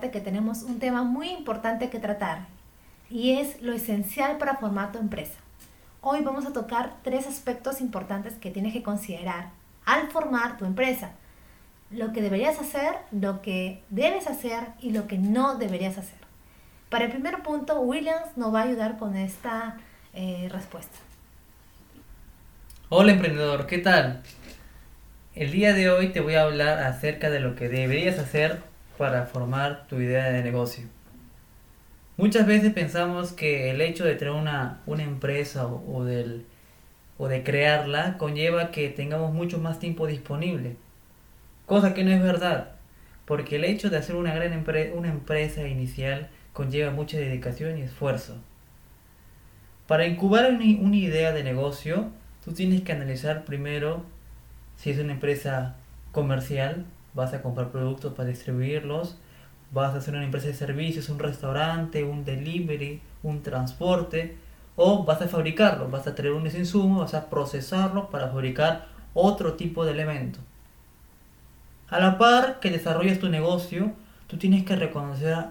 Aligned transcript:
que 0.00 0.20
tenemos 0.20 0.62
un 0.62 0.78
tema 0.78 1.02
muy 1.02 1.30
importante 1.30 1.90
que 1.90 1.98
tratar 1.98 2.46
y 3.10 3.32
es 3.32 3.60
lo 3.60 3.72
esencial 3.72 4.38
para 4.38 4.56
formar 4.56 4.92
tu 4.92 4.98
empresa. 4.98 5.38
Hoy 6.00 6.20
vamos 6.22 6.46
a 6.46 6.52
tocar 6.52 6.94
tres 7.02 7.26
aspectos 7.26 7.80
importantes 7.80 8.34
que 8.34 8.50
tienes 8.50 8.72
que 8.72 8.82
considerar 8.82 9.50
al 9.84 10.08
formar 10.10 10.56
tu 10.56 10.64
empresa. 10.64 11.10
Lo 11.90 12.12
que 12.12 12.22
deberías 12.22 12.60
hacer, 12.60 12.94
lo 13.10 13.42
que 13.42 13.82
debes 13.90 14.26
hacer 14.28 14.68
y 14.80 14.92
lo 14.92 15.06
que 15.08 15.18
no 15.18 15.56
deberías 15.56 15.98
hacer. 15.98 16.18
Para 16.88 17.06
el 17.06 17.10
primer 17.10 17.42
punto, 17.42 17.80
Williams 17.80 18.36
nos 18.36 18.54
va 18.54 18.60
a 18.60 18.64
ayudar 18.64 18.98
con 18.98 19.16
esta 19.16 19.78
eh, 20.14 20.48
respuesta. 20.52 20.96
Hola 22.90 23.12
emprendedor, 23.12 23.66
¿qué 23.66 23.78
tal? 23.78 24.22
El 25.34 25.50
día 25.50 25.72
de 25.72 25.90
hoy 25.90 26.08
te 26.08 26.20
voy 26.20 26.34
a 26.34 26.42
hablar 26.42 26.78
acerca 26.78 27.30
de 27.30 27.40
lo 27.40 27.54
que 27.54 27.68
deberías 27.68 28.18
hacer 28.18 28.67
para 28.98 29.26
formar 29.26 29.86
tu 29.86 29.96
idea 29.96 30.30
de 30.30 30.42
negocio. 30.42 30.84
Muchas 32.18 32.46
veces 32.46 32.72
pensamos 32.72 33.32
que 33.32 33.70
el 33.70 33.80
hecho 33.80 34.04
de 34.04 34.16
tener 34.16 34.34
una, 34.34 34.80
una 34.86 35.04
empresa 35.04 35.66
o, 35.68 36.04
del, 36.04 36.44
o 37.16 37.28
de 37.28 37.44
crearla 37.44 38.18
conlleva 38.18 38.72
que 38.72 38.88
tengamos 38.88 39.32
mucho 39.32 39.58
más 39.58 39.78
tiempo 39.78 40.08
disponible, 40.08 40.76
cosa 41.64 41.94
que 41.94 42.02
no 42.02 42.10
es 42.10 42.20
verdad, 42.20 42.72
porque 43.24 43.56
el 43.56 43.64
hecho 43.64 43.88
de 43.88 43.98
hacer 43.98 44.16
una 44.16 44.34
gran 44.34 44.64
una 44.94 45.08
empresa 45.08 45.68
inicial 45.68 46.28
conlleva 46.52 46.90
mucha 46.90 47.18
dedicación 47.18 47.78
y 47.78 47.82
esfuerzo. 47.82 48.36
Para 49.86 50.06
incubar 50.06 50.50
una 50.50 50.96
idea 50.96 51.32
de 51.32 51.44
negocio, 51.44 52.10
tú 52.44 52.52
tienes 52.52 52.82
que 52.82 52.92
analizar 52.92 53.44
primero 53.44 54.02
si 54.76 54.90
es 54.90 54.98
una 54.98 55.12
empresa 55.12 55.76
comercial, 56.10 56.84
vas 57.14 57.32
a 57.34 57.42
comprar 57.42 57.70
productos 57.70 58.14
para 58.14 58.28
distribuirlos, 58.28 59.16
vas 59.72 59.94
a 59.94 59.98
hacer 59.98 60.14
una 60.14 60.24
empresa 60.24 60.46
de 60.46 60.54
servicios, 60.54 61.08
un 61.08 61.18
restaurante, 61.18 62.04
un 62.04 62.24
delivery, 62.24 63.00
un 63.22 63.42
transporte, 63.42 64.36
o 64.76 65.04
vas 65.04 65.20
a 65.20 65.28
fabricarlo, 65.28 65.88
vas 65.88 66.06
a 66.06 66.14
traer 66.14 66.32
un 66.32 66.46
insumo, 66.46 67.00
vas 67.00 67.14
a 67.14 67.28
procesarlo 67.28 68.10
para 68.10 68.28
fabricar 68.28 68.86
otro 69.12 69.54
tipo 69.54 69.84
de 69.84 69.92
elemento. 69.92 70.38
A 71.88 71.98
la 71.98 72.18
par 72.18 72.60
que 72.60 72.70
desarrollas 72.70 73.18
tu 73.18 73.28
negocio, 73.28 73.92
tú 74.26 74.36
tienes 74.36 74.64
que 74.64 74.76
reconocer 74.76 75.46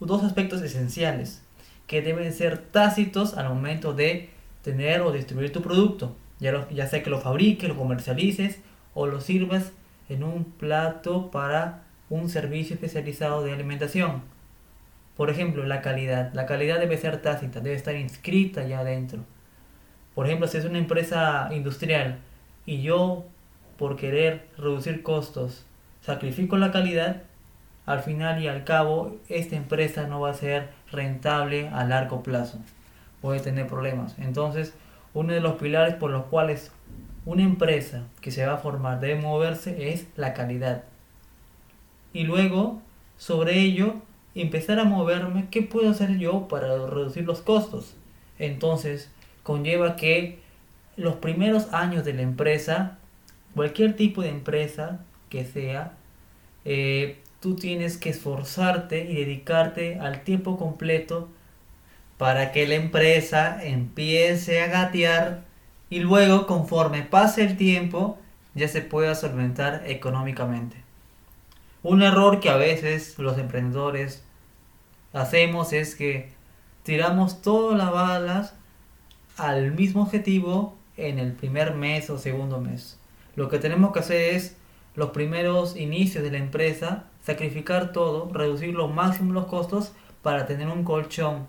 dos 0.00 0.24
aspectos 0.24 0.62
esenciales 0.62 1.42
que 1.86 2.02
deben 2.02 2.32
ser 2.32 2.58
tácitos 2.58 3.36
al 3.36 3.48
momento 3.48 3.94
de 3.94 4.30
tener 4.62 5.00
o 5.00 5.12
distribuir 5.12 5.52
tu 5.52 5.62
producto. 5.62 6.14
Ya, 6.38 6.68
ya 6.70 6.86
sea 6.86 7.02
que 7.02 7.10
lo 7.10 7.20
fabriques, 7.20 7.68
lo 7.68 7.76
comercialices 7.76 8.58
o 8.94 9.06
lo 9.06 9.20
sirvas 9.20 9.72
en 10.10 10.24
un 10.24 10.44
plato 10.44 11.30
para 11.30 11.84
un 12.10 12.28
servicio 12.28 12.74
especializado 12.74 13.42
de 13.42 13.52
alimentación. 13.52 14.22
Por 15.16 15.30
ejemplo, 15.30 15.64
la 15.64 15.80
calidad. 15.80 16.32
La 16.34 16.46
calidad 16.46 16.80
debe 16.80 16.98
ser 16.98 17.22
tácita, 17.22 17.60
debe 17.60 17.76
estar 17.76 17.94
inscrita 17.94 18.66
ya 18.66 18.80
adentro. 18.80 19.20
Por 20.14 20.26
ejemplo, 20.26 20.48
si 20.48 20.58
es 20.58 20.64
una 20.64 20.78
empresa 20.78 21.48
industrial 21.52 22.18
y 22.66 22.82
yo, 22.82 23.24
por 23.78 23.96
querer 23.96 24.48
reducir 24.58 25.02
costos, 25.02 25.64
sacrifico 26.00 26.58
la 26.58 26.72
calidad, 26.72 27.22
al 27.86 28.00
final 28.00 28.42
y 28.42 28.48
al 28.48 28.64
cabo, 28.64 29.16
esta 29.28 29.56
empresa 29.56 30.06
no 30.06 30.20
va 30.20 30.30
a 30.30 30.34
ser 30.34 30.70
rentable 30.90 31.68
a 31.68 31.84
largo 31.84 32.22
plazo. 32.22 32.58
Puede 33.20 33.40
tener 33.40 33.66
problemas. 33.66 34.18
Entonces, 34.18 34.74
uno 35.14 35.32
de 35.32 35.40
los 35.40 35.54
pilares 35.54 35.94
por 35.94 36.10
los 36.10 36.24
cuales 36.24 36.72
una 37.24 37.42
empresa 37.42 38.04
que 38.20 38.30
se 38.30 38.46
va 38.46 38.54
a 38.54 38.58
formar 38.58 39.00
debe 39.00 39.20
moverse 39.20 39.92
es 39.92 40.06
la 40.16 40.34
calidad. 40.34 40.84
Y 42.12 42.24
luego, 42.24 42.80
sobre 43.18 43.60
ello, 43.60 43.96
empezar 44.34 44.78
a 44.78 44.84
moverme, 44.84 45.48
¿qué 45.50 45.62
puedo 45.62 45.90
hacer 45.90 46.18
yo 46.18 46.48
para 46.48 46.68
reducir 46.86 47.24
los 47.24 47.40
costos? 47.40 47.94
Entonces, 48.38 49.10
conlleva 49.42 49.96
que 49.96 50.40
los 50.96 51.16
primeros 51.16 51.72
años 51.72 52.04
de 52.04 52.14
la 52.14 52.22
empresa, 52.22 52.98
cualquier 53.54 53.96
tipo 53.96 54.22
de 54.22 54.30
empresa 54.30 55.00
que 55.28 55.44
sea, 55.44 55.92
eh, 56.64 57.18
tú 57.40 57.56
tienes 57.56 57.96
que 57.96 58.10
esforzarte 58.10 59.10
y 59.10 59.14
dedicarte 59.16 59.98
al 59.98 60.24
tiempo 60.24 60.58
completo 60.58 61.28
para 62.18 62.52
que 62.52 62.66
la 62.66 62.74
empresa 62.74 63.64
empiece 63.64 64.60
a 64.60 64.66
gatear 64.66 65.49
y 65.90 65.98
luego 65.98 66.46
conforme 66.46 67.02
pase 67.02 67.42
el 67.42 67.56
tiempo 67.56 68.18
ya 68.54 68.68
se 68.68 68.80
pueda 68.80 69.14
solventar 69.14 69.82
económicamente. 69.86 70.76
Un 71.82 72.02
error 72.02 72.40
que 72.40 72.50
a 72.50 72.56
veces 72.56 73.18
los 73.18 73.38
emprendedores 73.38 74.22
hacemos 75.12 75.72
es 75.72 75.96
que 75.96 76.32
tiramos 76.82 77.42
todas 77.42 77.76
las 77.76 77.90
balas 77.90 78.54
al 79.36 79.72
mismo 79.72 80.02
objetivo 80.02 80.76
en 80.96 81.18
el 81.18 81.32
primer 81.32 81.74
mes 81.74 82.10
o 82.10 82.18
segundo 82.18 82.60
mes. 82.60 82.98
Lo 83.34 83.48
que 83.48 83.58
tenemos 83.58 83.92
que 83.92 84.00
hacer 84.00 84.34
es 84.34 84.56
los 84.94 85.10
primeros 85.10 85.76
inicios 85.76 86.22
de 86.22 86.30
la 86.30 86.38
empresa, 86.38 87.04
sacrificar 87.22 87.92
todo, 87.92 88.30
reducir 88.32 88.74
lo 88.74 88.88
máximo 88.88 89.32
los 89.32 89.46
costos 89.46 89.92
para 90.22 90.46
tener 90.46 90.68
un 90.68 90.84
colchón 90.84 91.46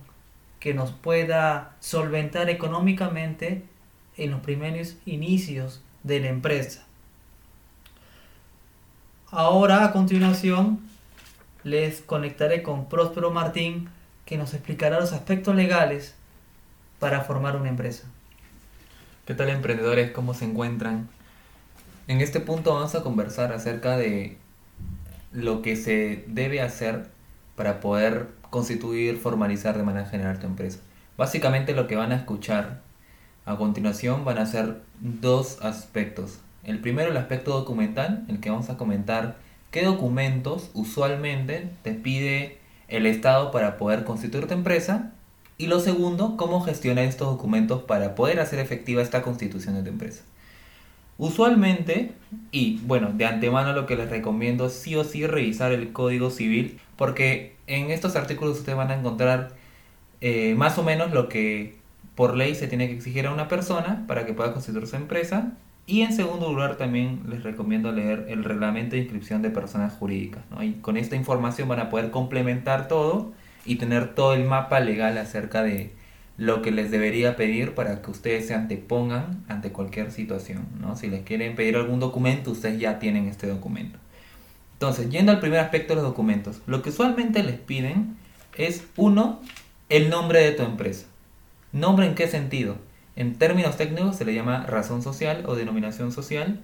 que 0.60 0.74
nos 0.74 0.92
pueda 0.92 1.76
solventar 1.80 2.50
económicamente 2.50 3.66
en 4.22 4.30
los 4.30 4.42
primeros 4.42 4.96
inicios 5.06 5.82
de 6.04 6.20
la 6.20 6.28
empresa. 6.28 6.84
Ahora 9.32 9.84
a 9.84 9.92
continuación 9.92 10.80
les 11.64 12.02
conectaré 12.02 12.62
con 12.62 12.88
Próspero 12.88 13.32
Martín 13.32 13.90
que 14.26 14.38
nos 14.38 14.54
explicará 14.54 15.00
los 15.00 15.12
aspectos 15.12 15.56
legales 15.56 16.14
para 17.00 17.22
formar 17.22 17.56
una 17.56 17.70
empresa. 17.70 18.04
¿Qué 19.26 19.34
tal 19.34 19.50
emprendedores? 19.50 20.12
¿Cómo 20.12 20.36
se 20.36 20.46
encuentran? 20.46 21.10
En 22.08 22.22
este 22.22 22.40
punto 22.40 22.76
vamos 22.76 22.94
a 22.94 23.02
conversar 23.02 23.52
acerca 23.54 23.98
de 23.98 24.38
lo 25.32 25.64
que 25.64 25.76
se 25.76 26.26
debe 26.28 26.62
hacer 26.62 27.10
para 27.56 27.80
poder 27.80 28.28
constituir, 28.52 29.18
formalizar 29.18 29.78
de 29.78 29.84
manera 29.84 30.06
general 30.08 30.38
tu 30.38 30.46
empresa. 30.46 30.80
Básicamente 31.18 31.74
lo 31.74 31.88
que 31.88 31.96
van 31.96 32.12
a 32.12 32.16
escuchar 32.16 32.82
a 33.46 33.56
continuación 33.58 34.26
van 34.26 34.38
a 34.38 34.46
ser 34.46 34.82
dos 35.00 35.60
aspectos. 35.62 36.40
El 36.64 36.80
primero 36.80 37.10
el 37.10 37.18
aspecto 37.18 37.52
documental, 37.52 38.26
el 38.28 38.40
que 38.40 38.50
vamos 38.50 38.70
a 38.70 38.78
comentar 38.78 39.38
qué 39.72 39.84
documentos 39.84 40.70
usualmente 40.74 41.70
te 41.82 41.94
pide 41.94 42.60
el 42.88 43.06
Estado 43.06 43.52
para 43.52 43.78
poder 43.78 44.04
constituir 44.04 44.48
tu 44.48 44.54
empresa. 44.54 45.12
Y 45.58 45.68
lo 45.68 45.80
segundo, 45.80 46.38
cómo 46.38 46.62
gestionar 46.62 47.06
estos 47.06 47.28
documentos 47.28 47.84
para 47.84 48.16
poder 48.16 48.40
hacer 48.40 48.60
efectiva 48.60 49.02
esta 49.02 49.22
constitución 49.22 49.76
de 49.76 49.84
tu 49.84 49.90
empresa. 49.90 50.24
Usualmente, 51.18 52.14
y 52.52 52.80
bueno, 52.84 53.12
de 53.14 53.26
antemano 53.26 53.74
lo 53.74 53.86
que 53.86 53.96
les 53.96 54.10
recomiendo 54.10 54.66
es 54.66 54.74
sí 54.74 54.96
o 54.96 55.04
sí 55.04 55.28
revisar 55.28 55.72
el 55.72 55.94
Código 55.94 56.32
Civil, 56.32 56.80
porque 56.96 57.56
en 57.68 57.92
estos 57.92 58.16
artículos 58.16 58.58
ustedes 58.58 58.78
van 58.78 58.90
a 58.90 58.96
encontrar 58.96 59.52
eh, 60.20 60.56
más 60.56 60.78
o 60.80 60.84
menos 60.84 61.12
lo 61.12 61.30
que 61.30 61.81
por 62.16 62.36
ley 62.36 62.56
se 62.56 62.68
tiene 62.68 62.88
que 62.88 62.94
exigir 62.94 63.28
a 63.28 63.34
una 63.34 63.48
persona 63.48 64.06
para 64.08 64.26
que 64.26 64.34
pueda 64.34 64.54
constituir 64.54 64.88
su 64.88 64.96
empresa. 64.96 65.54
Y 65.88 66.02
en 66.02 66.14
segundo 66.14 66.52
lugar 66.52 66.78
también 66.78 67.22
les 67.28 67.44
recomiendo 67.44 67.92
leer 67.92 68.28
el 68.30 68.44
reglamento 68.44 68.96
de 68.96 69.02
inscripción 69.02 69.42
de 69.42 69.50
personas 69.50 69.94
jurídicas. 69.94 70.44
Y 70.62 70.74
con 70.74 70.98
esta 70.98 71.16
información 71.16 71.68
van 71.68 71.80
a 71.80 71.90
poder 71.90 72.12
complementar 72.12 72.88
todo 72.88 73.34
y 73.66 73.76
tener 73.76 74.14
todo 74.14 74.34
el 74.34 74.46
mapa 74.46 74.80
legal 74.80 75.18
acerca 75.18 75.64
de, 75.64 75.94
lo 76.42 76.64
que 76.64 76.72
les 76.72 76.90
debería 76.90 77.36
pedir 77.36 77.76
para 77.76 78.02
que 78.02 78.10
ustedes 78.10 78.48
se 78.48 78.56
antepongan 78.56 79.44
ante 79.48 79.72
cualquier 79.72 80.12
situación. 80.12 80.66
¿no? 80.80 80.96
Si 80.96 81.08
les 81.08 81.22
quieren 81.22 81.56
pedir 81.56 81.76
algún 81.76 82.00
documento, 82.00 82.50
ustedes 82.50 82.80
ya 82.80 82.98
tienen 82.98 83.28
este 83.28 83.46
documento. 83.46 84.00
Entonces, 84.74 85.12
yendo 85.12 85.32
al 85.32 85.40
primer 85.40 85.60
aspecto 85.60 85.94
de 85.94 86.02
los 86.02 86.10
documentos, 86.10 86.62
lo 86.66 86.82
que 86.82 86.90
usualmente 86.90 87.44
les 87.44 87.60
piden 87.60 88.18
es, 88.58 88.84
uno, 88.98 89.40
el 89.90 90.10
nombre 90.10 90.42
de 90.42 90.54
tu 90.54 90.64
empresa. 90.64 91.06
¿Nombre 91.72 92.06
en 92.06 92.16
qué 92.16 92.28
sentido? 92.28 92.78
En 93.16 93.36
términos 93.36 93.78
técnicos 93.78 94.16
se 94.16 94.26
le 94.26 94.34
llama 94.34 94.66
razón 94.66 95.02
social 95.02 95.44
o 95.46 95.56
denominación 95.56 96.12
social. 96.12 96.60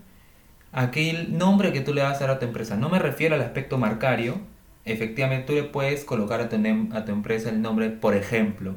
Aquel 0.72 1.38
nombre 1.38 1.72
que 1.72 1.82
tú 1.82 1.94
le 1.94 2.04
vas 2.04 2.18
a 2.18 2.28
dar 2.28 2.30
a 2.32 2.40
tu 2.40 2.46
empresa. 2.46 2.76
No 2.76 2.90
me 2.90 3.00
refiero 3.00 3.36
al 3.36 3.42
aspecto 3.42 3.78
marcario. 3.78 4.40
Efectivamente, 4.86 5.48
tú 5.48 5.54
le 5.54 5.64
puedes 5.64 6.06
colocar 6.06 6.40
a 6.42 6.50
tu, 6.50 6.56
a 6.94 7.06
tu 7.06 7.12
empresa 7.12 7.50
el 7.50 7.62
nombre, 7.62 7.90
por 7.90 8.16
ejemplo, 8.16 8.76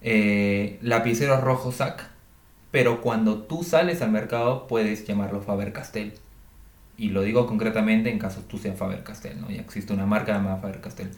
eh, 0.00 0.78
lapicero 0.80 1.40
rojo 1.40 1.72
SAC, 1.72 2.08
pero 2.70 3.00
cuando 3.00 3.42
tú 3.42 3.62
sales 3.64 4.00
al 4.02 4.10
mercado 4.10 4.66
puedes 4.66 5.06
llamarlo 5.06 5.40
Faber 5.40 5.72
Castell. 5.72 6.14
Y 6.96 7.10
lo 7.10 7.22
digo 7.22 7.46
concretamente 7.46 8.10
en 8.10 8.18
caso 8.18 8.42
tú 8.48 8.58
seas 8.58 8.76
Faber 8.76 9.02
Castell, 9.04 9.40
¿no? 9.40 9.50
Ya 9.50 9.60
existe 9.60 9.92
una 9.92 10.06
marca 10.06 10.32
llamada 10.32 10.56
Faber 10.56 10.80
Castell. 10.80 11.10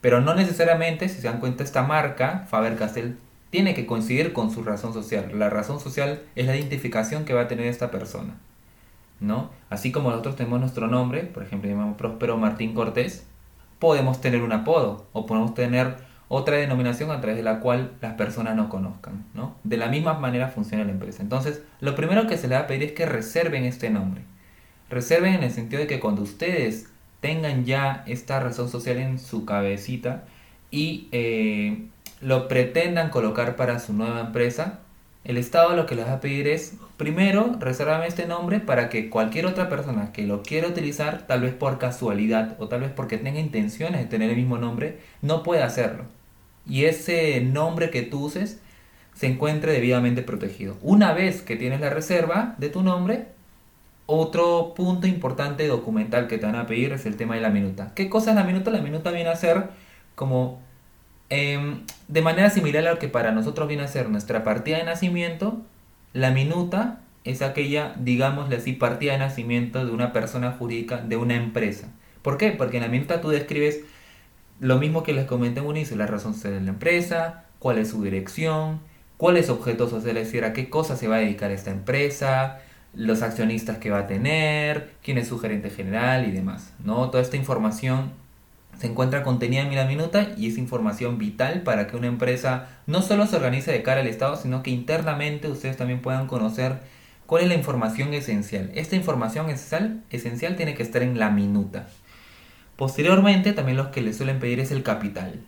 Pero 0.00 0.20
no 0.20 0.34
necesariamente, 0.34 1.08
si 1.08 1.20
se 1.20 1.26
dan 1.28 1.40
cuenta, 1.40 1.64
esta 1.64 1.82
marca, 1.82 2.46
Faber 2.48 2.76
Castell, 2.76 3.16
tiene 3.50 3.74
que 3.74 3.86
coincidir 3.86 4.32
con 4.32 4.50
su 4.50 4.62
razón 4.62 4.92
social. 4.92 5.30
La 5.38 5.50
razón 5.50 5.80
social 5.80 6.22
es 6.34 6.46
la 6.46 6.56
identificación 6.56 7.24
que 7.24 7.34
va 7.34 7.42
a 7.42 7.48
tener 7.48 7.66
esta 7.66 7.90
persona. 7.90 8.34
¿no? 9.20 9.50
Así 9.70 9.92
como 9.92 10.10
nosotros 10.10 10.36
tenemos 10.36 10.60
nuestro 10.60 10.88
nombre, 10.88 11.22
por 11.22 11.42
ejemplo, 11.42 11.70
llamamos 11.70 11.96
Próspero 11.96 12.36
Martín 12.36 12.74
Cortés, 12.74 13.26
podemos 13.78 14.20
tener 14.20 14.42
un 14.42 14.52
apodo 14.52 15.06
o 15.12 15.26
podemos 15.26 15.54
tener 15.54 15.96
otra 16.28 16.56
denominación 16.56 17.10
a 17.10 17.20
través 17.20 17.36
de 17.36 17.42
la 17.42 17.60
cual 17.60 17.92
las 18.00 18.14
personas 18.14 18.56
nos 18.56 18.68
conozcan, 18.68 19.24
¿no? 19.32 19.54
De 19.62 19.76
la 19.76 19.86
misma 19.86 20.14
manera 20.14 20.48
funciona 20.48 20.84
la 20.84 20.90
empresa. 20.90 21.22
Entonces, 21.22 21.62
lo 21.80 21.94
primero 21.94 22.26
que 22.26 22.36
se 22.36 22.48
le 22.48 22.56
va 22.56 22.62
a 22.62 22.66
pedir 22.66 22.82
es 22.82 22.92
que 22.92 23.06
reserven 23.06 23.64
este 23.64 23.90
nombre. 23.90 24.22
Reserven 24.90 25.34
en 25.34 25.44
el 25.44 25.52
sentido 25.52 25.82
de 25.82 25.86
que 25.86 26.00
cuando 26.00 26.22
ustedes 26.22 26.88
tengan 27.20 27.64
ya 27.64 28.02
esta 28.06 28.40
razón 28.40 28.68
social 28.68 28.98
en 28.98 29.18
su 29.18 29.44
cabecita 29.44 30.24
y 30.70 31.08
eh, 31.12 31.86
lo 32.20 32.48
pretendan 32.48 33.10
colocar 33.10 33.56
para 33.56 33.78
su 33.78 33.92
nueva 33.92 34.20
empresa, 34.20 34.80
el 35.26 35.38
Estado 35.38 35.74
lo 35.74 35.86
que 35.86 35.96
les 35.96 36.06
va 36.06 36.14
a 36.14 36.20
pedir 36.20 36.46
es, 36.46 36.74
primero, 36.96 37.56
reservame 37.58 38.06
este 38.06 38.26
nombre 38.26 38.60
para 38.60 38.88
que 38.88 39.10
cualquier 39.10 39.46
otra 39.46 39.68
persona 39.68 40.12
que 40.12 40.24
lo 40.24 40.44
quiera 40.44 40.68
utilizar, 40.68 41.26
tal 41.26 41.40
vez 41.40 41.52
por 41.52 41.78
casualidad 41.78 42.54
o 42.60 42.68
tal 42.68 42.82
vez 42.82 42.92
porque 42.94 43.18
tenga 43.18 43.40
intenciones 43.40 44.00
de 44.00 44.06
tener 44.06 44.30
el 44.30 44.36
mismo 44.36 44.56
nombre, 44.56 45.00
no 45.22 45.42
pueda 45.42 45.66
hacerlo. 45.66 46.04
Y 46.64 46.84
ese 46.84 47.40
nombre 47.40 47.90
que 47.90 48.02
tú 48.02 48.26
uses 48.26 48.60
se 49.14 49.26
encuentre 49.26 49.72
debidamente 49.72 50.22
protegido. 50.22 50.76
Una 50.80 51.12
vez 51.12 51.42
que 51.42 51.56
tienes 51.56 51.80
la 51.80 51.90
reserva 51.90 52.54
de 52.58 52.68
tu 52.68 52.82
nombre, 52.82 53.26
otro 54.06 54.74
punto 54.76 55.08
importante 55.08 55.66
documental 55.66 56.28
que 56.28 56.38
te 56.38 56.46
van 56.46 56.54
a 56.54 56.66
pedir 56.66 56.92
es 56.92 57.04
el 57.04 57.16
tema 57.16 57.34
de 57.34 57.40
la 57.40 57.50
minuta. 57.50 57.92
¿Qué 57.96 58.08
cosa 58.08 58.30
es 58.30 58.36
la 58.36 58.44
minuta? 58.44 58.70
La 58.70 58.80
minuta 58.80 59.10
viene 59.10 59.30
a 59.30 59.36
ser 59.36 59.70
como 60.14 60.60
em, 61.30 61.80
de 62.08 62.22
manera 62.22 62.50
similar 62.50 62.86
a 62.86 62.92
lo 62.92 62.98
que 62.98 63.08
para 63.08 63.32
nosotros 63.32 63.68
viene 63.68 63.82
a 63.82 63.88
ser 63.88 64.08
nuestra 64.08 64.44
partida 64.44 64.78
de 64.78 64.84
nacimiento. 64.84 65.62
La 66.12 66.30
minuta 66.30 67.00
es 67.24 67.42
aquella, 67.42 67.94
digámosle 67.98 68.56
así, 68.56 68.72
partida 68.72 69.12
de 69.12 69.18
nacimiento 69.18 69.84
de 69.84 69.92
una 69.92 70.12
persona 70.12 70.52
jurídica, 70.52 70.98
de 70.98 71.16
una 71.16 71.34
empresa. 71.34 71.88
¿Por 72.22 72.38
qué? 72.38 72.52
Porque 72.52 72.76
en 72.76 72.84
la 72.84 72.88
minuta 72.88 73.20
tú 73.20 73.30
describes 73.30 73.80
lo 74.60 74.78
mismo 74.78 75.02
que 75.02 75.12
les 75.12 75.26
comenté 75.26 75.60
en 75.60 75.66
un 75.66 75.76
inicio, 75.76 75.96
la 75.96 76.06
razón 76.06 76.40
de 76.40 76.60
la 76.60 76.70
empresa, 76.70 77.44
cuál 77.58 77.78
es 77.78 77.90
su 77.90 78.02
dirección, 78.02 78.80
cuáles 79.16 79.50
objetos 79.50 79.90
social, 79.90 80.16
es 80.16 80.26
decir, 80.26 80.44
a 80.44 80.52
qué 80.52 80.70
cosa 80.70 80.96
se 80.96 81.08
va 81.08 81.16
a 81.16 81.20
dedicar 81.20 81.50
esta 81.50 81.70
empresa, 81.70 82.60
los 82.94 83.22
accionistas 83.22 83.78
que 83.78 83.90
va 83.90 84.00
a 84.00 84.06
tener, 84.06 84.92
quién 85.02 85.18
es 85.18 85.28
su 85.28 85.38
gerente 85.38 85.70
general 85.70 86.26
y 86.26 86.30
demás. 86.30 86.72
¿no? 86.82 87.10
Toda 87.10 87.22
esta 87.22 87.36
información 87.36 88.12
se 88.78 88.86
encuentra 88.86 89.22
contenida 89.22 89.62
en 89.62 89.74
la 89.74 89.86
minuta 89.86 90.34
y 90.36 90.48
es 90.48 90.58
información 90.58 91.18
vital 91.18 91.62
para 91.62 91.86
que 91.86 91.96
una 91.96 92.06
empresa 92.08 92.68
no 92.86 93.02
solo 93.02 93.26
se 93.26 93.36
organice 93.36 93.72
de 93.72 93.82
cara 93.82 94.00
al 94.00 94.06
Estado, 94.06 94.36
sino 94.36 94.62
que 94.62 94.70
internamente 94.70 95.48
ustedes 95.48 95.76
también 95.76 96.00
puedan 96.00 96.26
conocer 96.26 96.80
cuál 97.26 97.42
es 97.42 97.48
la 97.48 97.54
información 97.54 98.14
esencial. 98.14 98.70
Esta 98.74 98.96
información 98.96 99.48
esencial, 99.48 100.02
esencial 100.10 100.56
tiene 100.56 100.74
que 100.74 100.82
estar 100.82 101.02
en 101.02 101.18
la 101.18 101.30
minuta. 101.30 101.88
Posteriormente, 102.76 103.52
también 103.52 103.78
lo 103.78 103.90
que 103.90 104.02
les 104.02 104.16
suelen 104.16 104.38
pedir 104.38 104.60
es 104.60 104.70
el 104.70 104.82
capital. 104.82 105.40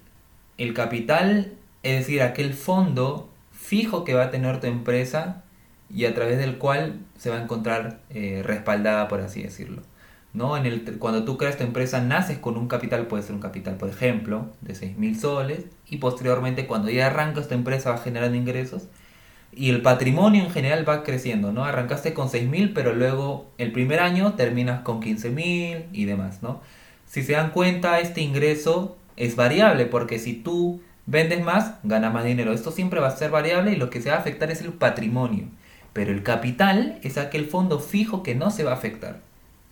El 0.57 0.73
capital, 0.73 1.53
es 1.83 1.99
decir, 1.99 2.23
aquel 2.23 2.55
fondo 2.55 3.31
fijo 3.53 4.05
que 4.05 4.15
va 4.15 4.25
a 4.25 4.31
tener 4.31 4.61
tu 4.61 4.67
empresa 4.67 5.45
y 5.95 6.07
a 6.07 6.15
través 6.15 6.39
del 6.39 6.59
cual 6.59 7.01
se 7.19 7.31
va 7.31 7.37
a 7.37 7.43
encontrar 7.43 8.01
eh, 8.11 8.43
respaldada, 8.45 9.09
por 9.09 9.21
así 9.21 9.43
decirlo. 9.43 9.83
¿No? 10.35 10.57
En 10.57 10.67
el, 10.67 10.99
cuando 10.99 11.25
tú 11.25 11.39
creas 11.39 11.57
tu 11.57 11.65
empresa, 11.65 12.01
naces 12.01 12.39
con 12.39 12.57
un 12.57 12.69
capital, 12.69 13.07
puede 13.07 13.23
ser 13.23 13.35
un 13.35 13.41
capital, 13.41 13.77
por 13.77 13.89
ejemplo, 13.89 14.47
de 14.61 14.75
6.000 14.75 15.15
soles, 15.17 15.65
y 15.87 15.97
posteriormente 15.97 16.67
cuando 16.67 16.91
ya 16.91 17.07
arrancas 17.07 17.49
tu 17.49 17.55
empresa 17.55 17.91
va 17.91 17.99
generando 17.99 18.37
ingresos, 18.37 18.89
y 19.53 19.71
el 19.71 19.83
patrimonio 19.83 20.45
en 20.45 20.51
general 20.51 20.89
va 20.89 21.03
creciendo, 21.03 21.53
¿no? 21.53 21.65
Arrancaste 21.65 22.13
con 22.15 22.29
6.000, 22.29 22.73
pero 22.75 22.95
luego 22.95 23.51
el 23.59 23.73
primer 23.73 24.01
año 24.01 24.35
terminas 24.35 24.83
con 24.83 25.01
15.000 25.01 25.87
y 25.93 26.05
demás, 26.05 26.43
¿no? 26.43 26.61
Si 27.07 27.23
se 27.23 27.33
dan 27.33 27.51
cuenta, 27.51 27.99
este 28.01 28.21
ingreso 28.21 28.97
es 29.17 29.35
variable, 29.35 29.87
porque 29.87 30.19
si 30.19 30.35
tú 30.35 30.81
vendes 31.07 31.43
más, 31.43 31.75
gana 31.83 32.11
más 32.11 32.25
dinero. 32.25 32.53
Esto 32.53 32.71
siempre 32.71 33.01
va 33.01 33.09
a 33.09 33.17
ser 33.17 33.31
variable 33.31 33.73
y 33.73 33.77
lo 33.77 33.91
que 33.91 34.01
se 34.03 34.11
va 34.11 34.17
a 34.17 34.21
afectar 34.21 34.51
es 34.51 34.61
el 34.61 34.75
patrimonio. 34.75 35.47
Pero 35.95 36.13
el 36.13 36.23
capital 36.23 36.99
es 37.03 37.17
aquel 37.17 37.47
fondo 37.47 37.81
fijo 37.81 38.23
que 38.23 38.35
no 38.35 38.51
se 38.51 38.63
va 38.63 38.73
a 38.73 38.75
afectar. 38.75 39.21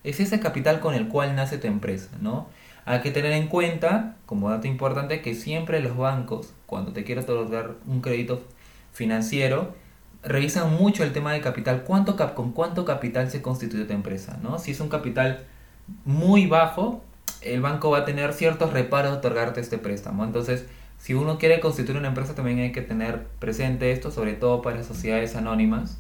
Es 0.07 0.21
ese 0.21 0.39
capital 0.39 0.79
con 0.79 0.95
el 0.95 1.09
cual 1.09 1.35
nace 1.35 1.59
tu 1.59 1.67
empresa, 1.67 2.11
¿no? 2.21 2.47
Hay 2.85 3.01
que 3.01 3.11
tener 3.11 3.33
en 3.33 3.49
cuenta, 3.49 4.15
como 4.25 4.49
dato 4.49 4.69
importante, 4.69 5.21
que 5.21 5.35
siempre 5.35 5.81
los 5.81 5.97
bancos, 5.97 6.55
cuando 6.67 6.93
te 6.93 7.03
quieras 7.03 7.25
otorgar 7.25 7.73
un 7.87 8.01
crédito 8.01 8.41
financiero, 8.93 9.75
revisan 10.23 10.73
mucho 10.73 11.03
el 11.03 11.13
tema 11.13 11.33
de 11.33 11.41
capital. 11.41 11.83
¿Cuánto 11.83 12.17
¿Con 12.37 12.53
cuánto 12.53 12.85
capital 12.85 13.29
se 13.31 13.43
constituye 13.43 13.85
tu 13.85 13.93
empresa? 13.93 14.39
¿no? 14.41 14.61
Si 14.61 14.71
es 14.71 14.79
un 14.79 14.89
capital 14.89 15.45
muy 16.05 16.47
bajo, 16.47 17.03
el 17.41 17.61
banco 17.61 17.91
va 17.91 17.99
a 17.99 18.05
tener 18.05 18.33
ciertos 18.33 18.73
reparos 18.73 19.11
de 19.11 19.19
otorgarte 19.19 19.61
este 19.61 19.79
préstamo. 19.79 20.25
Entonces, 20.25 20.67
si 20.99 21.15
uno 21.15 21.39
quiere 21.39 21.59
constituir 21.59 21.99
una 21.99 22.09
empresa, 22.09 22.37
también 22.37 22.61
hay 22.61 22.71
que 22.71 22.83
tener 22.83 23.25
presente 23.41 23.91
esto, 23.91 24.13
sobre 24.13 24.35
todo 24.35 24.63
para 24.63 24.85
sociedades 24.85 25.35
anónimas. 25.35 25.99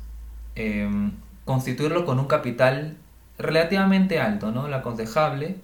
Em, 0.54 1.10
constituirlo 1.44 2.04
con 2.04 2.20
un 2.20 2.26
capital 2.26 2.96
relativamente 3.38 4.18
alto, 4.18 4.50
¿no? 4.50 4.68
Lo 4.68 4.76
aconsejable 4.76 5.56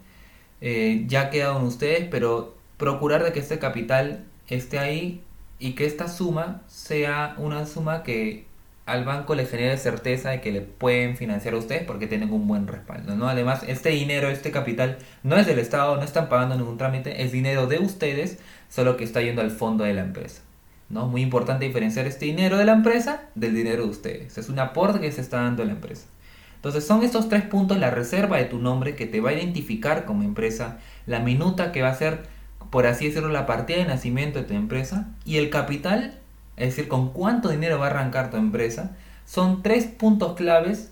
eh, 0.61 1.05
ya 1.07 1.31
queda 1.31 1.57
en 1.57 1.65
ustedes, 1.65 2.07
pero 2.11 2.55
procurar 2.77 3.25
de 3.25 3.33
que 3.33 3.41
este 3.41 3.59
capital 3.59 4.25
esté 4.49 4.79
ahí 4.79 5.23
y 5.59 5.73
que 5.73 5.87
esta 5.87 6.09
suma 6.09 6.63
sea 6.69 7.35
una 7.39 7.67
suma 7.67 8.03
que 8.03 8.47
al 8.85 9.05
banco 9.05 9.35
le 9.35 9.47
genere 9.47 9.77
certeza 9.79 10.31
de 10.31 10.41
que 10.41 10.51
le 10.51 10.61
pueden 10.61 11.17
financiar 11.17 11.55
a 11.55 11.59
ustedes 11.59 11.85
porque 11.85 12.07
tienen 12.07 12.33
un 12.33 12.49
buen 12.49 12.67
respaldo, 12.67 13.15
¿no? 13.15 13.29
Además, 13.29 13.63
este 13.67 13.91
dinero, 13.91 14.29
este 14.29 14.51
capital 14.51 14.99
no 15.23 15.37
es 15.37 15.47
del 15.47 15.61
Estado, 15.61 15.97
no 15.97 16.03
están 16.03 16.29
pagando 16.29 16.57
ningún 16.57 16.79
trámite, 16.79 17.23
es 17.23 17.33
dinero 17.33 17.67
de 17.67 17.79
ustedes, 17.79 18.39
solo 18.69 18.97
que 18.97 19.05
está 19.05 19.23
yendo 19.23 19.41
al 19.41 19.51
fondo 19.51 19.85
de 19.85 19.95
la 19.95 20.03
empresa. 20.03 20.43
¿no? 20.93 21.09
Muy 21.09 21.23
importante 21.23 21.65
diferenciar 21.65 22.07
este 22.07 22.27
dinero 22.27 22.59
de 22.59 22.67
la 22.67 22.73
empresa 22.73 23.23
del 23.35 23.55
dinero 23.55 23.85
de 23.85 23.91
ustedes. 23.91 24.37
Es 24.37 24.49
un 24.49 24.59
aporte 24.59 25.01
que 25.01 25.11
se 25.11 25.23
está 25.23 25.39
dando 25.39 25.63
a 25.63 25.67
la 25.67 25.73
empresa. 25.73 26.07
Entonces 26.63 26.87
son 26.87 27.03
estos 27.03 27.29
tres 27.29 27.43
puntos, 27.43 27.79
la 27.79 27.91
reserva 27.91 28.39
de 28.39 28.45
tu 28.45 28.59
nombre 28.59 28.95
que 28.95 29.07
te 29.07 29.21
va 29.21 29.31
a 29.31 29.35
identificar 29.35 30.05
como 30.05 30.23
empresa, 30.23 30.79
la 31.07 31.19
minuta 31.21 31.73
que 31.73 31.83
va 31.83 31.89
a 31.89 31.95
ser, 31.95 32.23
por 32.71 32.87
así 32.87 33.07
decirlo, 33.09 33.31
la 33.31 33.47
partida 33.47 33.79
de 33.79 33.85
nacimiento 33.85 34.39
de 34.39 34.45
tu 34.45 34.55
empresa 34.55 35.09
y 35.25 35.39
el 35.39 35.51
capital 35.51 36.21
es 36.57 36.69
decir, 36.69 36.89
con 36.89 37.13
cuánto 37.13 37.49
dinero 37.49 37.79
va 37.79 37.87
a 37.87 37.91
arrancar 37.91 38.31
tu 38.31 38.37
empresa, 38.37 38.93
son 39.25 39.63
tres 39.63 39.87
puntos 39.87 40.37
claves 40.37 40.91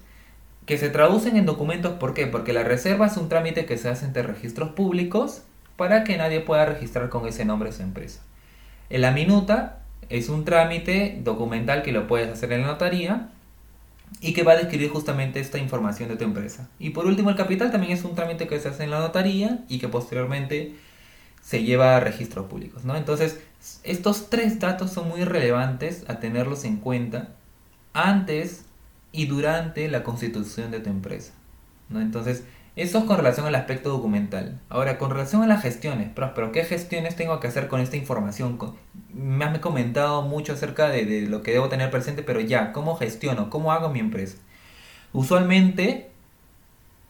que 0.66 0.78
se 0.78 0.88
traducen 0.88 1.36
en 1.36 1.46
documentos. 1.46 1.92
¿Por 1.94 2.14
qué? 2.14 2.26
Porque 2.26 2.52
la 2.52 2.64
reserva 2.64 3.06
es 3.06 3.16
un 3.16 3.28
trámite 3.28 3.66
que 3.66 3.76
se 3.76 3.88
hace 3.88 4.06
entre 4.06 4.22
registros 4.22 4.70
públicos 4.70 5.42
para 5.76 6.04
que 6.04 6.16
nadie 6.16 6.40
pueda 6.40 6.66
registrar 6.66 7.08
con 7.08 7.26
ese 7.26 7.44
nombre 7.44 7.72
su 7.72 7.82
empresa. 7.82 8.20
La 8.88 9.12
minuta 9.12 9.80
es 10.08 10.28
un 10.28 10.44
trámite 10.44 11.20
documental 11.22 11.82
que 11.82 11.92
lo 11.92 12.06
puedes 12.06 12.28
hacer 12.28 12.52
en 12.52 12.62
la 12.62 12.68
notaría 12.68 13.28
y 14.21 14.33
que 14.33 14.43
va 14.43 14.52
a 14.52 14.57
describir 14.57 14.90
justamente 14.90 15.40
esta 15.40 15.59
información 15.59 16.09
de 16.09 16.17
tu 16.17 16.25
empresa. 16.25 16.69
Y 16.79 16.90
por 16.90 17.07
último, 17.07 17.31
el 17.31 17.37
capital 17.37 17.71
también 17.71 17.93
es 17.93 18.05
un 18.05 18.14
trámite 18.14 18.49
que 18.49 18.59
se 18.59 18.69
hace 18.69 18.85
en 18.85 18.90
la 18.90 18.99
notaría 18.99 19.64
y 19.69 19.79
que 19.79 19.88
posteriormente 19.88 20.75
se 21.43 21.62
lleva 21.62 21.97
a 21.97 22.00
registros 22.00 22.47
públicos. 22.47 22.85
¿no? 22.85 22.97
Entonces, 22.97 23.40
estos 23.83 24.31
tres 24.31 24.59
datos 24.59 24.93
son 24.93 25.09
muy 25.09 25.25
relevantes 25.25 26.05
a 26.09 26.21
tenerlos 26.21 26.64
en 26.64 26.76
cuenta 26.76 27.31
antes 27.93 28.64
y 29.12 29.26
durante 29.26 29.88
la 29.88 30.02
constitución 30.02 30.71
de 30.71 30.81
tu 30.81 30.90
empresa. 30.90 31.33
¿no? 31.88 32.00
Entonces, 32.00 32.45
eso 32.82 32.99
es 32.99 33.04
con 33.04 33.18
relación 33.18 33.46
al 33.46 33.54
aspecto 33.54 33.90
documental. 33.90 34.58
Ahora, 34.68 34.96
con 34.96 35.10
relación 35.10 35.42
a 35.42 35.46
las 35.46 35.62
gestiones, 35.62 36.08
pero 36.14 36.50
¿qué 36.50 36.64
gestiones 36.64 37.14
tengo 37.14 37.38
que 37.38 37.49
hacer 37.49 37.68
con 37.68 37.80
esta 37.80 37.96
información? 37.96 38.58
Me 39.12 39.44
has 39.44 39.58
comentado 39.58 40.22
mucho 40.22 40.54
acerca 40.54 40.88
de, 40.88 41.04
de 41.04 41.28
lo 41.28 41.42
que 41.42 41.52
debo 41.52 41.68
tener 41.68 41.90
presente, 41.90 42.22
pero 42.22 42.40
ya, 42.40 42.72
¿cómo 42.72 42.96
gestiono? 42.96 43.50
¿Cómo 43.50 43.72
hago 43.72 43.90
mi 43.90 44.00
empresa? 44.00 44.38
Usualmente, 45.12 46.10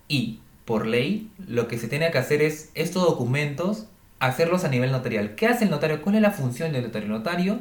y 0.09 0.41
por 0.65 0.87
ley, 0.87 1.31
lo 1.47 1.69
que 1.69 1.79
se 1.79 1.89
tiene 1.89 2.11
que 2.11 2.19
hacer 2.19 2.43
es 2.43 2.71
estos 2.75 3.05
documentos 3.05 3.87
hacerlos 4.19 4.65
a 4.65 4.69
nivel 4.69 4.93
notarial. 4.93 5.35
¿Qué 5.35 5.47
hace 5.47 5.65
el 5.65 5.71
notario? 5.71 6.03
¿Cuál 6.03 6.17
es 6.17 6.23
la 6.23 6.31
función 6.31 6.73
del 6.73 6.85
notario? 6.85 7.09
notario, 7.09 7.61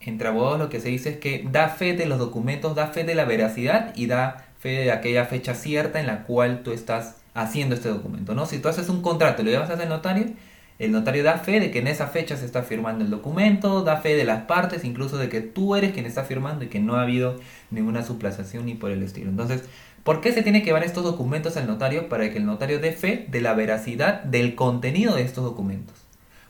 entre 0.00 0.28
abogados, 0.28 0.58
lo 0.58 0.70
que 0.70 0.80
se 0.80 0.88
dice 0.88 1.10
es 1.10 1.16
que 1.18 1.46
da 1.50 1.68
fe 1.68 1.94
de 1.94 2.06
los 2.06 2.18
documentos, 2.18 2.74
da 2.74 2.88
fe 2.88 3.04
de 3.04 3.14
la 3.14 3.24
veracidad 3.24 3.92
y 3.94 4.06
da 4.06 4.46
fe 4.58 4.70
de 4.70 4.92
aquella 4.92 5.26
fecha 5.26 5.54
cierta 5.54 6.00
en 6.00 6.06
la 6.06 6.24
cual 6.24 6.62
tú 6.62 6.72
estás 6.72 7.19
haciendo 7.34 7.74
este 7.74 7.88
documento. 7.88 8.34
¿no? 8.34 8.46
Si 8.46 8.58
tú 8.58 8.68
haces 8.68 8.88
un 8.88 9.02
contrato 9.02 9.42
y 9.42 9.44
lo 9.44 9.50
llevas 9.50 9.70
al 9.70 9.88
notario, 9.88 10.26
el 10.80 10.92
notario 10.92 11.22
da 11.22 11.36
fe 11.36 11.60
de 11.60 11.70
que 11.70 11.80
en 11.80 11.88
esa 11.88 12.06
fecha 12.06 12.38
se 12.38 12.46
está 12.46 12.62
firmando 12.62 13.04
el 13.04 13.10
documento, 13.10 13.82
da 13.82 13.98
fe 13.98 14.16
de 14.16 14.24
las 14.24 14.44
partes, 14.44 14.82
incluso 14.82 15.18
de 15.18 15.28
que 15.28 15.42
tú 15.42 15.76
eres 15.76 15.92
quien 15.92 16.06
está 16.06 16.24
firmando 16.24 16.64
y 16.64 16.68
que 16.68 16.80
no 16.80 16.94
ha 16.96 17.02
habido 17.02 17.38
ninguna 17.70 18.02
suplazación 18.02 18.64
ni 18.64 18.74
por 18.74 18.90
el 18.90 19.02
estilo. 19.02 19.28
Entonces, 19.28 19.64
¿por 20.04 20.22
qué 20.22 20.32
se 20.32 20.42
tiene 20.42 20.60
que 20.60 20.66
llevar 20.66 20.82
estos 20.82 21.04
documentos 21.04 21.58
al 21.58 21.66
notario? 21.66 22.08
Para 22.08 22.30
que 22.30 22.38
el 22.38 22.46
notario 22.46 22.78
dé 22.78 22.92
fe 22.92 23.26
de 23.28 23.42
la 23.42 23.52
veracidad 23.52 24.22
del 24.22 24.54
contenido 24.54 25.14
de 25.14 25.22
estos 25.22 25.44
documentos. 25.44 25.96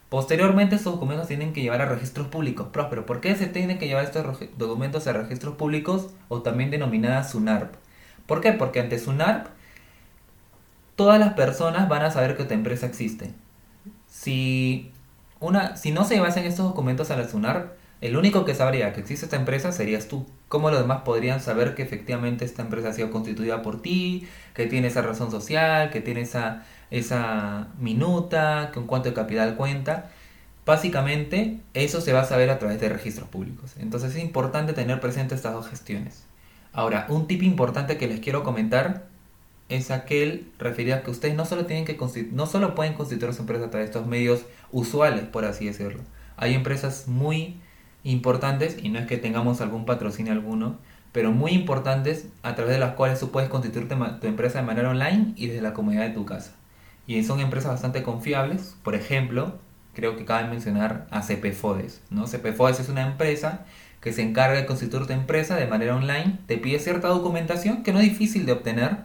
Posteriormente, 0.09 0.77
estos 0.77 0.93
documentos 0.95 1.27
tienen 1.27 1.53
que 1.53 1.63
llevar 1.63 1.81
a 1.83 1.87
registros 1.87 2.29
públicos. 2.29 2.69
Pero, 2.73 3.07
¿por 3.07 3.21
qué 3.21 3.35
se 3.35 3.47
tienen 3.47 3.79
que 3.79 3.89
llevar 3.89 4.05
estos 4.05 4.25
documentos 4.57 5.09
a 5.09 5.13
registros 5.13 5.57
públicos 5.57 6.09
o 6.29 6.43
también 6.43 6.71
denominadas 6.71 7.33
SUNARP? 7.33 7.75
¿Por 8.27 8.41
qué? 8.41 8.53
Porque 8.53 8.79
ante 8.79 9.01
SUNARP, 9.01 9.49
todas 11.00 11.19
las 11.19 11.33
personas 11.33 11.88
van 11.88 12.02
a 12.02 12.11
saber 12.11 12.37
que 12.37 12.45
tu 12.45 12.52
empresa 12.52 12.85
existe. 12.85 13.30
Si, 14.07 14.92
una, 15.40 15.75
si 15.78 15.92
no 15.92 16.04
se 16.04 16.16
llevasen 16.16 16.45
estos 16.45 16.66
documentos 16.66 17.11
a 17.11 17.16
la 17.16 17.26
SUNAR, 17.26 17.75
el 18.02 18.19
único 18.19 18.45
que 18.45 18.54
sabría 18.54 18.92
que 18.92 19.00
existe 19.00 19.25
esta 19.25 19.37
empresa 19.38 19.73
serías 19.73 20.09
tú. 20.09 20.26
¿Cómo 20.49 20.71
los 20.71 20.78
demás 20.78 21.00
podrían 21.00 21.40
saber 21.40 21.75
que 21.75 21.83
efectivamente 21.83 22.45
esta 22.45 22.61
empresa 22.61 22.90
ha 22.90 22.92
sido 22.92 23.11
constituida 23.11 23.62
por 23.62 23.80
ti, 23.80 24.28
que 24.52 24.66
tiene 24.66 24.88
esa 24.88 25.00
razón 25.00 25.30
social, 25.30 25.88
que 25.88 26.02
tiene 26.02 26.21
esa, 26.21 26.66
esa 26.90 27.69
minuta, 27.78 28.71
con 28.75 28.87
cuánto 28.87 29.09
de 29.09 29.14
capital 29.14 29.57
cuenta? 29.57 30.11
Básicamente, 30.66 31.61
eso 31.73 32.02
se 32.02 32.12
va 32.12 32.21
a 32.21 32.25
saber 32.26 32.50
a 32.50 32.59
través 32.59 32.78
de 32.78 32.90
registros 32.90 33.26
públicos. 33.26 33.73
Entonces 33.78 34.14
es 34.14 34.23
importante 34.23 34.75
tener 34.75 35.00
presente 35.00 35.35
estas 35.35 35.54
dos 35.54 35.66
gestiones. 35.66 36.26
Ahora, 36.75 37.07
un 37.09 37.26
tip 37.26 37.42
importante 37.42 37.97
que 37.97 38.07
les 38.07 38.21
quiero 38.21 38.45
comentar 38.45 39.09
es 39.71 39.91
aquel 39.91 40.50
referido 40.59 40.97
a 40.97 41.03
que 41.03 41.11
ustedes 41.11 41.35
no 41.35 41.47
solo 41.47 41.67
tienen 41.67 41.85
que 41.85 41.99
no 42.33 42.47
solo 42.47 42.75
pueden 42.75 42.95
constituir 42.95 43.33
su 43.33 43.43
empresa 43.43 43.67
a 43.67 43.71
través 43.71 43.89
de 43.89 43.93
estos 43.93 44.07
medios 44.07 44.45
usuales, 44.73 45.25
por 45.25 45.45
así 45.45 45.67
decirlo. 45.67 46.03
Hay 46.37 46.55
empresas 46.55 47.09
muy 47.09 47.57
importantes, 48.05 48.77
y 48.83 48.89
no 48.89 48.99
es 48.99 49.07
que 49.07 49.17
tengamos 49.17 49.61
algún 49.61 49.87
patrocinio 49.87 50.33
alguno, 50.33 50.79
pero 51.12 51.33
muy 51.33 51.53
importantes 51.53 52.27
a 52.43 52.55
través 52.55 52.75
de 52.75 52.81
las 52.81 52.95
cuales 52.95 53.19
tú 53.19 53.31
puedes 53.31 53.49
constituir 53.49 53.89
tu 53.89 54.27
empresa 54.27 54.61
de 54.61 54.67
manera 54.67 54.91
online 54.91 55.33
y 55.37 55.47
desde 55.49 55.62
la 55.62 55.75
comodidad 55.75 56.07
de 56.07 56.15
tu 56.15 56.25
casa. 56.25 56.53
Y 57.07 57.23
son 57.25 57.41
empresas 57.41 57.73
bastante 57.73 58.03
confiables, 58.03 58.77
por 58.83 58.95
ejemplo, 58.95 59.59
creo 59.95 60.17
que 60.17 60.25
cabe 60.25 60.49
mencionar 60.49 61.07
a 61.11 61.23
CPFODES. 61.23 62.03
¿no? 62.11 62.27
CPFODES 62.27 62.81
es 62.81 62.89
una 62.89 63.07
empresa 63.07 63.67
que 64.00 64.12
se 64.12 64.23
encarga 64.23 64.57
de 64.57 64.67
constituir 64.67 65.07
tu 65.07 65.12
empresa 65.12 65.57
de 65.57 65.67
manera 65.67 65.97
online, 65.97 66.39
te 66.47 66.57
pide 66.57 66.79
cierta 66.79 67.09
documentación 67.09 67.83
que 67.83 67.93
no 67.93 68.00
es 68.00 68.05
difícil 68.05 68.47
de 68.47 68.53
obtener. 68.53 68.99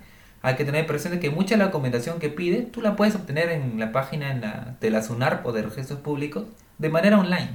Hay 0.46 0.58
que 0.58 0.64
tener 0.64 0.86
presente 0.86 1.20
que 1.20 1.32
mucha 1.32 1.56
de 1.56 1.58
la 1.58 1.66
documentación 1.66 2.20
que 2.20 2.30
pide 2.30 2.62
tú 2.62 2.80
la 2.80 2.96
puedes 2.96 3.16
obtener 3.16 3.50
en 3.50 3.80
la 3.80 3.92
página 3.92 4.78
de 4.80 4.90
la 4.92 5.02
SUNAR 5.02 5.42
o 5.44 5.52
de 5.52 5.64
registros 5.64 6.02
públicos 6.02 6.46
de 6.78 6.90
manera 6.90 7.20
online. 7.20 7.50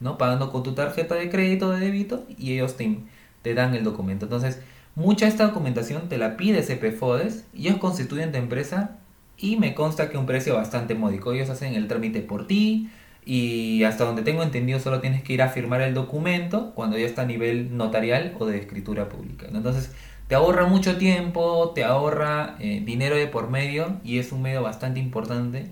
¿no? 0.00 0.16
Pagando 0.16 0.50
con 0.50 0.62
tu 0.62 0.72
tarjeta 0.72 1.14
de 1.14 1.28
crédito 1.28 1.68
o 1.68 1.70
de 1.72 1.80
débito 1.80 2.24
y 2.38 2.54
ellos 2.54 2.74
te, 2.78 3.54
dan 3.54 3.74
el 3.74 3.84
documento. 3.84 4.24
Entonces, 4.24 4.62
mucha 4.94 5.26
de 5.26 5.32
esta 5.32 5.44
documentación 5.44 6.08
te 6.08 6.16
la 6.16 6.38
pide 6.38 6.62
CPFODES 6.62 7.44
ellos 7.54 7.76
constituyen 7.76 8.32
tu 8.32 8.38
empresa 8.38 8.96
y 9.36 9.58
me 9.58 9.74
consta 9.74 10.08
que 10.08 10.16
un 10.16 10.24
precio 10.24 10.54
bastante 10.54 10.94
módico. 10.94 11.34
Ellos 11.34 11.50
hacen 11.50 11.74
el 11.74 11.86
trámite 11.86 12.22
por 12.22 12.46
ti 12.46 12.88
y 13.26 13.84
hasta 13.84 14.06
donde 14.06 14.22
tengo 14.22 14.42
entendido 14.42 14.80
solo 14.80 15.02
tienes 15.02 15.22
que 15.22 15.34
ir 15.34 15.42
a 15.42 15.50
firmar 15.50 15.82
el 15.82 15.92
documento 15.92 16.72
cuando 16.74 16.96
ya 16.96 17.04
está 17.04 17.22
a 17.22 17.26
nivel 17.26 17.76
notarial 17.76 18.34
o 18.38 18.46
de 18.46 18.56
escritura 18.56 19.10
pública. 19.10 19.48
Entonces, 19.52 19.92
te 20.28 20.34
ahorra 20.34 20.66
mucho 20.66 20.96
tiempo, 20.96 21.72
te 21.74 21.84
ahorra 21.84 22.56
eh, 22.58 22.82
dinero 22.84 23.16
de 23.16 23.26
por 23.26 23.50
medio 23.50 24.00
y 24.04 24.18
es 24.18 24.32
un 24.32 24.42
medio 24.42 24.62
bastante 24.62 25.00
importante 25.00 25.70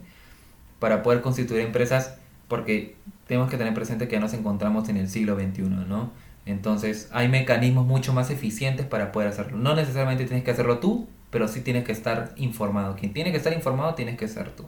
para 0.78 1.02
poder 1.02 1.20
constituir 1.20 1.60
empresas 1.60 2.18
porque 2.48 2.96
tenemos 3.26 3.48
que 3.48 3.56
tener 3.56 3.72
presente 3.74 4.08
que 4.08 4.18
nos 4.18 4.34
encontramos 4.34 4.88
en 4.88 4.96
el 4.96 5.08
siglo 5.08 5.36
XXI, 5.36 5.62
¿no? 5.62 6.10
Entonces 6.46 7.08
hay 7.12 7.28
mecanismos 7.28 7.86
mucho 7.86 8.12
más 8.12 8.30
eficientes 8.30 8.86
para 8.86 9.12
poder 9.12 9.28
hacerlo. 9.28 9.58
No 9.58 9.74
necesariamente 9.74 10.24
tienes 10.24 10.44
que 10.44 10.50
hacerlo 10.50 10.78
tú, 10.78 11.08
pero 11.30 11.46
sí 11.48 11.60
tienes 11.60 11.84
que 11.84 11.92
estar 11.92 12.32
informado. 12.36 12.96
Quien 12.96 13.12
tiene 13.12 13.30
que 13.30 13.36
estar 13.36 13.52
informado 13.52 13.94
tienes 13.94 14.18
que 14.18 14.26
ser 14.26 14.50
tú. 14.50 14.64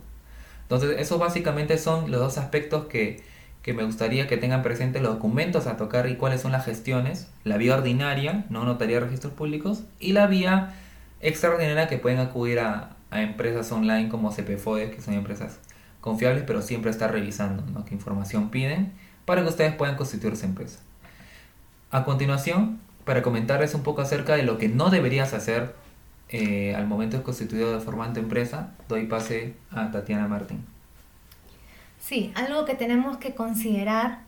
Entonces 0.63 0.97
esos 0.99 1.19
básicamente 1.19 1.77
son 1.77 2.11
los 2.11 2.21
dos 2.21 2.39
aspectos 2.39 2.87
que, 2.87 3.23
que 3.63 3.73
me 3.73 3.85
gustaría 3.85 4.27
que 4.27 4.37
tengan 4.37 4.63
presentes 4.63 5.03
los 5.03 5.15
documentos 5.15 5.67
a 5.67 5.77
tocar 5.77 6.09
y 6.09 6.17
cuáles 6.17 6.41
son 6.41 6.53
las 6.53 6.65
gestiones. 6.65 7.29
La 7.45 7.57
vía 7.57 7.77
ordinaria, 7.77 8.45
no 8.51 8.65
notaría 8.65 9.01
registros 9.01 9.33
públicos, 9.33 9.85
y 10.01 10.13
la 10.13 10.27
vía 10.27 10.75
extraordinaria 11.21 11.87
que 11.87 11.99
pueden 11.99 12.19
acudir 12.19 12.59
a, 12.59 12.97
a 13.11 13.23
empresas 13.23 13.71
online 13.71 14.09
como 14.09 14.33
CPFOE, 14.33 14.91
que 14.91 15.01
son 15.01 15.15
empresas 15.15 15.61
confiables, 16.01 16.43
pero 16.47 16.63
siempre 16.63 16.91
está 16.91 17.09
revisando 17.09 17.63
¿no? 17.71 17.85
qué 17.85 17.95
información 17.95 18.51
piden 18.51 18.93
para 19.25 19.43
que 19.43 19.49
ustedes 19.49 19.75
puedan 19.75 19.97
constituir 19.97 20.37
su 20.37 20.47
empresa. 20.47 20.81
A 21.91 22.05
continuación, 22.05 22.81
para 23.05 23.23
comentarles 23.23 23.75
un 23.75 23.83
poco 23.83 24.03
acerca 24.03 24.35
de 24.35 24.43
lo 24.43 24.59
que 24.59 24.69
no 24.69 24.91
deberías 24.91 25.33
hacer 25.35 25.75
eh, 26.29 26.75
al 26.75 26.87
momento 26.87 27.19
de 27.19 27.23
constituir 27.23 27.67
de 27.67 27.81
formar 27.81 28.13
tu 28.13 28.21
empresa, 28.21 28.73
doy 28.89 29.07
pase 29.07 29.55
a 29.71 29.91
Tatiana 29.91 30.27
Martín. 30.27 30.65
Sí, 32.03 32.33
algo 32.35 32.65
que 32.65 32.75
tenemos 32.75 33.19
que 33.19 33.33
considerar, 33.33 34.19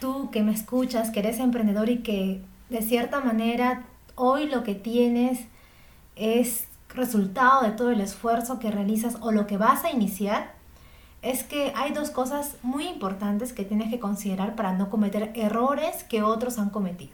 tú 0.00 0.28
que 0.32 0.42
me 0.42 0.52
escuchas, 0.52 1.10
que 1.10 1.20
eres 1.20 1.38
emprendedor 1.38 1.88
y 1.88 1.98
que 1.98 2.42
de 2.68 2.82
cierta 2.82 3.20
manera 3.20 3.84
hoy 4.16 4.48
lo 4.48 4.64
que 4.64 4.74
tienes 4.74 5.46
es 6.16 6.66
resultado 6.88 7.62
de 7.62 7.70
todo 7.70 7.90
el 7.90 8.00
esfuerzo 8.00 8.58
que 8.58 8.72
realizas 8.72 9.18
o 9.20 9.30
lo 9.30 9.46
que 9.46 9.56
vas 9.56 9.84
a 9.84 9.92
iniciar, 9.92 10.52
es 11.22 11.44
que 11.44 11.72
hay 11.76 11.92
dos 11.92 12.10
cosas 12.10 12.56
muy 12.62 12.88
importantes 12.88 13.52
que 13.52 13.64
tienes 13.64 13.88
que 13.88 14.00
considerar 14.00 14.56
para 14.56 14.72
no 14.72 14.90
cometer 14.90 15.30
errores 15.36 16.02
que 16.02 16.24
otros 16.24 16.58
han 16.58 16.70
cometido. 16.70 17.12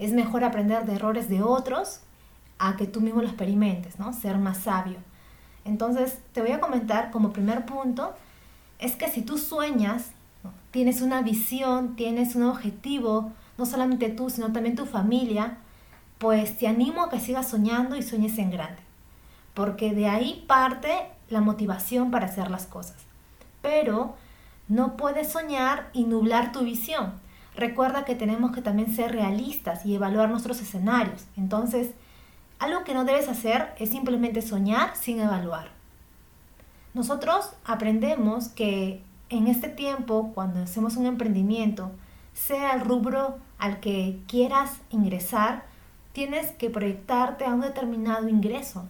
Es 0.00 0.12
mejor 0.12 0.42
aprender 0.42 0.86
de 0.86 0.96
errores 0.96 1.28
de 1.28 1.40
otros 1.40 2.00
a 2.58 2.76
que 2.76 2.88
tú 2.88 3.00
mismo 3.00 3.22
lo 3.22 3.28
experimentes, 3.28 4.00
¿no? 4.00 4.12
Ser 4.12 4.38
más 4.38 4.58
sabio. 4.58 4.98
Entonces, 5.64 6.18
te 6.32 6.40
voy 6.40 6.50
a 6.50 6.58
comentar 6.58 7.12
como 7.12 7.32
primer 7.32 7.64
punto, 7.64 8.12
es 8.78 8.96
que 8.96 9.08
si 9.08 9.22
tú 9.22 9.38
sueñas, 9.38 10.10
tienes 10.70 11.00
una 11.00 11.22
visión, 11.22 11.96
tienes 11.96 12.34
un 12.34 12.44
objetivo, 12.44 13.32
no 13.58 13.66
solamente 13.66 14.08
tú, 14.08 14.30
sino 14.30 14.52
también 14.52 14.76
tu 14.76 14.86
familia, 14.86 15.58
pues 16.18 16.58
te 16.58 16.66
animo 16.66 17.02
a 17.02 17.10
que 17.10 17.20
sigas 17.20 17.48
soñando 17.48 17.96
y 17.96 18.02
sueñes 18.02 18.38
en 18.38 18.50
grande, 18.50 18.82
porque 19.54 19.94
de 19.94 20.08
ahí 20.08 20.44
parte 20.46 20.92
la 21.28 21.40
motivación 21.40 22.10
para 22.10 22.26
hacer 22.26 22.50
las 22.50 22.66
cosas 22.66 23.04
pero 23.64 24.14
no 24.68 24.96
puedes 24.98 25.32
soñar 25.32 25.88
y 25.94 26.04
nublar 26.04 26.52
tu 26.52 26.60
visión. 26.60 27.14
Recuerda 27.56 28.04
que 28.04 28.14
tenemos 28.14 28.52
que 28.52 28.60
también 28.60 28.94
ser 28.94 29.12
realistas 29.12 29.86
y 29.86 29.94
evaluar 29.94 30.28
nuestros 30.28 30.60
escenarios. 30.60 31.24
Entonces, 31.36 31.92
algo 32.58 32.84
que 32.84 32.92
no 32.92 33.04
debes 33.04 33.28
hacer 33.28 33.74
es 33.78 33.88
simplemente 33.88 34.42
soñar 34.42 34.94
sin 34.96 35.18
evaluar. 35.18 35.70
Nosotros 36.94 37.50
aprendemos 37.64 38.48
que 38.48 39.02
en 39.28 39.48
este 39.48 39.68
tiempo, 39.68 40.30
cuando 40.32 40.62
hacemos 40.62 40.96
un 40.96 41.06
emprendimiento, 41.06 41.90
sea 42.34 42.74
el 42.74 42.80
rubro 42.80 43.38
al 43.58 43.80
que 43.80 44.20
quieras 44.28 44.70
ingresar, 44.90 45.64
tienes 46.12 46.52
que 46.52 46.70
proyectarte 46.70 47.44
a 47.44 47.52
un 47.52 47.60
determinado 47.60 48.28
ingreso. 48.28 48.86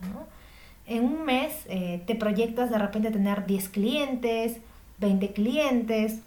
en 0.87 1.05
un 1.05 1.25
mes 1.25 1.55
eh, 1.67 2.03
te 2.07 2.15
proyectas 2.15 2.69
de 2.71 2.77
repente 2.77 3.11
tener 3.11 3.47
10 3.47 3.71
clientes, 3.71 4.59
20 4.99 5.33
clientes 5.33 6.21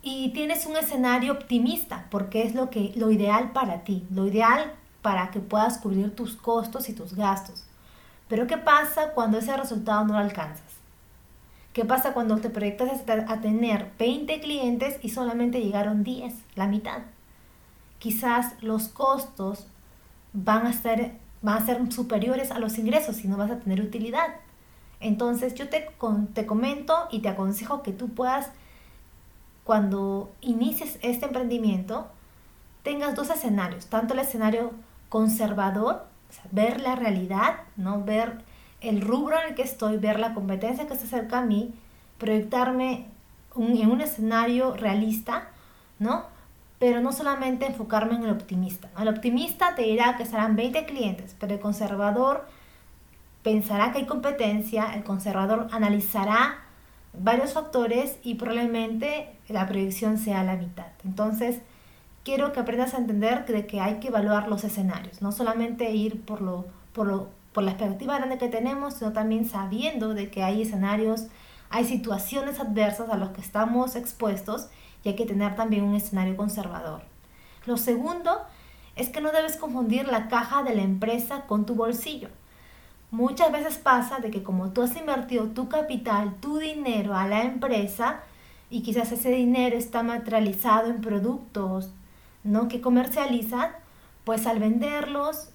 y 0.00 0.30
tienes 0.30 0.64
un 0.64 0.76
escenario 0.76 1.32
optimista 1.32 2.06
porque 2.10 2.42
es 2.42 2.54
lo, 2.54 2.70
que, 2.70 2.92
lo 2.96 3.10
ideal 3.10 3.52
para 3.52 3.84
ti, 3.84 4.06
lo 4.10 4.26
ideal 4.26 4.72
para 5.02 5.30
que 5.30 5.40
puedas 5.40 5.76
cubrir 5.76 6.16
tus 6.16 6.36
costos 6.36 6.88
y 6.88 6.94
tus 6.94 7.14
gastos. 7.14 7.66
Pero 8.28 8.46
¿qué 8.46 8.56
pasa 8.56 9.10
cuando 9.14 9.38
ese 9.38 9.56
resultado 9.56 10.04
no 10.04 10.14
lo 10.14 10.18
alcanzas? 10.18 10.62
¿Qué 11.72 11.84
pasa 11.84 12.12
cuando 12.12 12.36
te 12.38 12.50
proyectas 12.50 13.02
a 13.28 13.40
tener 13.40 13.90
20 13.98 14.40
clientes 14.40 14.98
y 15.02 15.10
solamente 15.10 15.60
llegaron 15.60 16.04
10, 16.04 16.34
la 16.54 16.66
mitad? 16.66 17.02
Quizás 17.98 18.54
los 18.62 18.88
costos 18.88 19.66
van 20.32 20.66
a 20.66 20.70
estar 20.70 21.12
van 21.44 21.62
a 21.62 21.66
ser 21.66 21.92
superiores 21.92 22.50
a 22.50 22.58
los 22.58 22.78
ingresos 22.78 23.22
y 23.22 23.28
no 23.28 23.36
vas 23.36 23.50
a 23.50 23.58
tener 23.58 23.82
utilidad. 23.82 24.36
Entonces 24.98 25.54
yo 25.54 25.68
te, 25.68 25.90
te 26.32 26.46
comento 26.46 27.06
y 27.10 27.18
te 27.20 27.28
aconsejo 27.28 27.82
que 27.82 27.92
tú 27.92 28.08
puedas, 28.08 28.48
cuando 29.62 30.32
inicies 30.40 30.98
este 31.02 31.26
emprendimiento, 31.26 32.06
tengas 32.82 33.14
dos 33.14 33.28
escenarios, 33.28 33.86
tanto 33.86 34.14
el 34.14 34.20
escenario 34.20 34.70
conservador, 35.10 36.06
ver 36.50 36.80
la 36.80 36.96
realidad, 36.96 37.60
¿no? 37.76 38.02
ver 38.02 38.42
el 38.80 39.00
rubro 39.00 39.40
en 39.40 39.48
el 39.48 39.54
que 39.54 39.62
estoy, 39.62 39.96
ver 39.96 40.20
la 40.20 40.34
competencia 40.34 40.86
que 40.86 40.96
se 40.96 41.04
acerca 41.04 41.38
a 41.38 41.44
mí, 41.44 41.72
proyectarme 42.18 43.06
en 43.56 43.90
un 43.90 44.00
escenario 44.00 44.74
realista, 44.74 45.48
¿no? 45.98 46.26
pero 46.78 47.00
no 47.00 47.12
solamente 47.12 47.66
enfocarme 47.66 48.14
en 48.16 48.24
el 48.24 48.30
optimista. 48.30 48.90
El 48.98 49.08
optimista 49.08 49.74
te 49.74 49.82
dirá 49.82 50.16
que 50.16 50.26
serán 50.26 50.56
20 50.56 50.84
clientes, 50.84 51.34
pero 51.38 51.54
el 51.54 51.60
conservador 51.60 52.46
pensará 53.42 53.92
que 53.92 53.98
hay 53.98 54.06
competencia, 54.06 54.94
el 54.94 55.04
conservador 55.04 55.68
analizará 55.70 56.58
varios 57.12 57.52
factores 57.52 58.18
y 58.22 58.34
probablemente 58.34 59.30
la 59.48 59.66
proyección 59.66 60.18
sea 60.18 60.42
la 60.42 60.56
mitad. 60.56 60.88
Entonces, 61.04 61.60
quiero 62.24 62.52
que 62.52 62.60
aprendas 62.60 62.94
a 62.94 62.98
entender 62.98 63.44
que, 63.44 63.66
que 63.66 63.80
hay 63.80 64.00
que 64.00 64.08
evaluar 64.08 64.48
los 64.48 64.64
escenarios, 64.64 65.22
no 65.22 65.30
solamente 65.30 65.92
ir 65.92 66.22
por, 66.22 66.40
lo, 66.40 66.64
por, 66.92 67.06
lo, 67.06 67.28
por 67.52 67.62
la 67.62 67.72
expectativa 67.72 68.16
grande 68.16 68.38
que 68.38 68.48
tenemos, 68.48 68.94
sino 68.94 69.12
también 69.12 69.48
sabiendo 69.48 70.14
de 70.14 70.30
que 70.30 70.42
hay 70.42 70.62
escenarios, 70.62 71.26
hay 71.70 71.84
situaciones 71.84 72.58
adversas 72.60 73.10
a 73.10 73.16
las 73.16 73.30
que 73.30 73.42
estamos 73.42 73.94
expuestos 73.94 74.68
y 75.04 75.10
hay 75.10 75.16
que 75.16 75.26
tener 75.26 75.54
también 75.54 75.84
un 75.84 75.94
escenario 75.94 76.36
conservador. 76.36 77.02
Lo 77.66 77.76
segundo 77.76 78.42
es 78.96 79.10
que 79.10 79.20
no 79.20 79.30
debes 79.30 79.56
confundir 79.56 80.06
la 80.08 80.28
caja 80.28 80.62
de 80.62 80.74
la 80.74 80.82
empresa 80.82 81.42
con 81.42 81.66
tu 81.66 81.74
bolsillo. 81.74 82.28
Muchas 83.10 83.52
veces 83.52 83.76
pasa 83.76 84.18
de 84.18 84.30
que 84.30 84.42
como 84.42 84.70
tú 84.70 84.82
has 84.82 84.96
invertido 84.96 85.48
tu 85.48 85.68
capital, 85.68 86.34
tu 86.40 86.58
dinero 86.58 87.14
a 87.14 87.28
la 87.28 87.42
empresa 87.42 88.20
y 88.70 88.82
quizás 88.82 89.12
ese 89.12 89.30
dinero 89.30 89.76
está 89.76 90.02
materializado 90.02 90.90
en 90.90 91.00
productos 91.00 91.90
¿no? 92.44 92.68
que 92.68 92.80
comercializan, 92.80 93.72
pues 94.24 94.46
al 94.46 94.60
venderlos, 94.60 95.48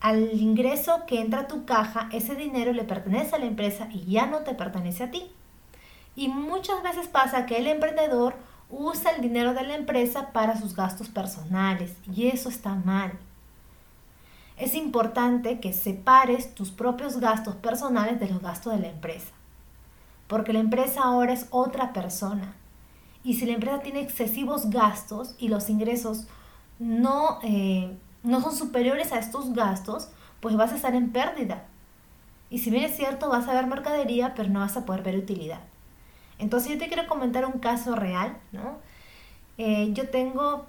al 0.00 0.32
ingreso 0.40 1.04
que 1.06 1.20
entra 1.20 1.40
a 1.40 1.46
tu 1.48 1.64
caja, 1.64 2.08
ese 2.12 2.36
dinero 2.36 2.72
le 2.72 2.84
pertenece 2.84 3.34
a 3.34 3.38
la 3.38 3.46
empresa 3.46 3.88
y 3.90 4.04
ya 4.04 4.26
no 4.26 4.38
te 4.40 4.54
pertenece 4.54 5.04
a 5.04 5.10
ti. 5.10 5.30
Y 6.14 6.28
muchas 6.28 6.82
veces 6.82 7.08
pasa 7.08 7.46
que 7.46 7.58
el 7.58 7.66
emprendedor 7.66 8.34
usa 8.70 9.12
el 9.12 9.22
dinero 9.22 9.54
de 9.54 9.64
la 9.64 9.74
empresa 9.74 10.30
para 10.32 10.56
sus 10.56 10.76
gastos 10.76 11.08
personales 11.08 11.92
y 12.12 12.28
eso 12.28 12.48
está 12.48 12.74
mal. 12.74 13.12
Es 14.56 14.74
importante 14.74 15.60
que 15.60 15.72
separes 15.72 16.54
tus 16.54 16.70
propios 16.70 17.20
gastos 17.20 17.54
personales 17.56 18.18
de 18.18 18.28
los 18.28 18.40
gastos 18.40 18.74
de 18.74 18.80
la 18.80 18.88
empresa, 18.88 19.32
porque 20.26 20.52
la 20.52 20.58
empresa 20.58 21.02
ahora 21.04 21.32
es 21.32 21.46
otra 21.50 21.92
persona. 21.92 22.54
Y 23.24 23.34
si 23.34 23.46
la 23.46 23.54
empresa 23.54 23.80
tiene 23.80 24.00
excesivos 24.00 24.70
gastos 24.70 25.34
y 25.38 25.48
los 25.48 25.68
ingresos 25.70 26.26
no, 26.78 27.38
eh, 27.42 27.96
no 28.22 28.40
son 28.40 28.54
superiores 28.54 29.12
a 29.12 29.18
estos 29.18 29.52
gastos, 29.54 30.08
pues 30.40 30.56
vas 30.56 30.72
a 30.72 30.76
estar 30.76 30.94
en 30.94 31.10
pérdida. 31.10 31.64
Y 32.50 32.58
si 32.58 32.70
bien 32.70 32.84
es 32.84 32.96
cierto, 32.96 33.28
vas 33.28 33.48
a 33.48 33.54
ver 33.54 33.66
mercadería, 33.66 34.34
pero 34.34 34.48
no 34.48 34.60
vas 34.60 34.76
a 34.76 34.86
poder 34.86 35.02
ver 35.02 35.16
utilidad. 35.16 35.60
Entonces 36.38 36.72
yo 36.72 36.78
te 36.78 36.88
quiero 36.88 37.06
comentar 37.08 37.44
un 37.44 37.58
caso 37.58 37.94
real, 37.94 38.36
¿no? 38.52 38.78
Eh, 39.58 39.90
yo 39.92 40.08
tengo 40.08 40.66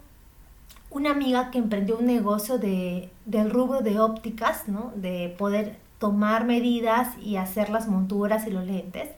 una 0.89 1.11
amiga 1.11 1.51
que 1.51 1.59
emprendió 1.59 1.97
un 1.97 2.07
negocio 2.07 2.57
de, 2.57 3.11
del 3.25 3.51
rubro 3.51 3.81
de 3.81 3.99
ópticas, 3.99 4.67
¿no? 4.67 4.91
De 4.95 5.33
poder 5.37 5.77
tomar 5.99 6.45
medidas 6.45 7.09
y 7.21 7.35
hacer 7.37 7.69
las 7.69 7.87
monturas 7.87 8.47
y 8.47 8.51
los 8.51 8.65
lentes. 8.65 9.09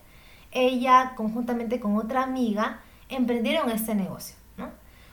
Ella, 0.52 1.14
conjuntamente 1.16 1.80
con 1.80 1.96
otra 1.96 2.24
amiga, 2.24 2.82
emprendieron 3.12 3.70
este 3.70 3.96
negocio, 3.96 4.36
¿no? 4.58 4.70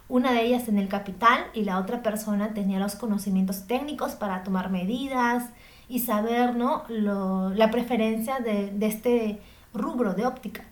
Una 0.08 0.32
de 0.32 0.42
ellas 0.42 0.64
tenía 0.64 0.82
el 0.82 0.88
capital 0.88 1.46
y 1.52 1.64
la 1.64 1.78
otra 1.78 2.02
persona 2.02 2.54
tenía 2.54 2.78
los 2.78 2.96
conocimientos 2.96 3.66
técnicos 3.66 4.12
para 4.12 4.42
tomar 4.42 4.70
medidas 4.70 5.44
y 5.88 6.00
saber, 6.00 6.54
¿no? 6.54 6.84
la 6.88 7.70
preferencia 7.70 8.40
de, 8.40 8.72
este 8.80 9.40
rubro 9.74 10.14
de 10.14 10.26
óptica. 10.26 10.64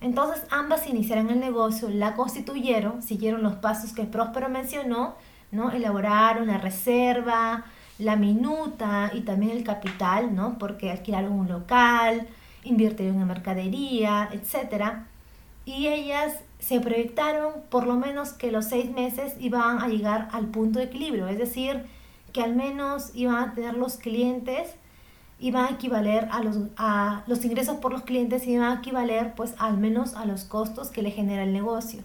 Entonces 0.00 0.44
ambas 0.50 0.86
iniciaron 0.86 1.30
el 1.30 1.40
negocio, 1.40 1.88
la 1.88 2.14
constituyeron, 2.14 3.02
siguieron 3.02 3.42
los 3.42 3.54
pasos 3.54 3.92
que 3.92 4.04
Próspero 4.04 4.48
mencionó, 4.48 5.14
¿no? 5.50 5.70
Elaboraron 5.70 6.48
la 6.48 6.58
reserva, 6.58 7.64
la 7.98 8.16
minuta 8.16 9.10
y 9.14 9.22
también 9.22 9.56
el 9.56 9.64
capital, 9.64 10.34
¿no? 10.34 10.58
Porque 10.58 10.90
alquilaron 10.90 11.32
un 11.32 11.48
local, 11.48 12.26
invirtieron 12.62 13.20
en 13.20 13.26
mercadería, 13.26 14.28
etc. 14.32 15.06
Y 15.66 15.88
ellas 15.88 16.32
se 16.58 16.80
proyectaron 16.80 17.52
por 17.68 17.86
lo 17.86 17.96
menos 17.96 18.32
que 18.32 18.50
los 18.50 18.64
seis 18.64 18.90
meses 18.90 19.34
iban 19.38 19.82
a 19.82 19.88
llegar 19.88 20.28
al 20.32 20.46
punto 20.46 20.78
de 20.78 20.86
equilibrio, 20.86 21.28
es 21.28 21.36
decir, 21.36 21.84
que 22.32 22.42
al 22.42 22.56
menos 22.56 23.10
iban 23.14 23.36
a 23.36 23.52
tener 23.52 23.74
los 23.74 23.98
clientes 23.98 24.76
iban 25.38 25.66
a 25.66 25.70
equivaler 25.70 26.28
a 26.30 26.42
los, 26.42 26.56
a 26.76 27.22
los 27.26 27.44
ingresos 27.44 27.76
por 27.78 27.92
los 27.92 28.02
clientes 28.02 28.46
iban 28.46 28.76
a 28.76 28.78
equivaler 28.78 29.34
pues 29.34 29.54
al 29.58 29.76
menos 29.76 30.14
a 30.14 30.24
los 30.24 30.44
costos 30.44 30.90
que 30.90 31.02
le 31.02 31.10
genera 31.10 31.42
el 31.42 31.52
negocio. 31.52 32.02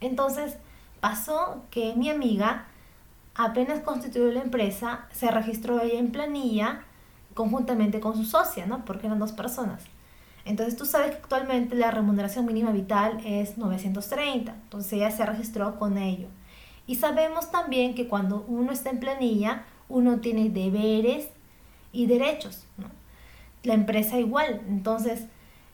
Entonces 0.00 0.56
pasó 1.00 1.62
que 1.70 1.94
mi 1.94 2.10
amiga 2.10 2.66
apenas 3.34 3.80
constituyó 3.80 4.32
la 4.32 4.42
empresa, 4.42 5.06
se 5.12 5.30
registró 5.30 5.80
ella 5.80 5.98
en 5.98 6.12
planilla 6.12 6.82
conjuntamente 7.34 8.00
con 8.00 8.16
su 8.16 8.24
socia, 8.24 8.66
¿no? 8.66 8.84
Porque 8.84 9.06
eran 9.06 9.18
dos 9.18 9.32
personas. 9.32 9.82
Entonces 10.44 10.76
tú 10.76 10.84
sabes 10.84 11.12
que 11.12 11.16
actualmente 11.16 11.74
la 11.74 11.90
remuneración 11.90 12.44
mínima 12.44 12.70
vital 12.70 13.20
es 13.24 13.56
930, 13.56 14.52
entonces 14.52 14.92
ella 14.92 15.10
se 15.10 15.24
registró 15.24 15.78
con 15.78 15.96
ello. 15.96 16.28
Y 16.86 16.96
sabemos 16.96 17.50
también 17.50 17.94
que 17.94 18.08
cuando 18.08 18.44
uno 18.46 18.72
está 18.72 18.90
en 18.90 19.00
planilla, 19.00 19.64
uno 19.88 20.20
tiene 20.20 20.50
deberes 20.50 21.28
y 21.92 22.06
derechos. 22.06 22.66
La 23.62 23.74
empresa 23.74 24.18
igual. 24.18 24.60
Entonces, 24.68 25.24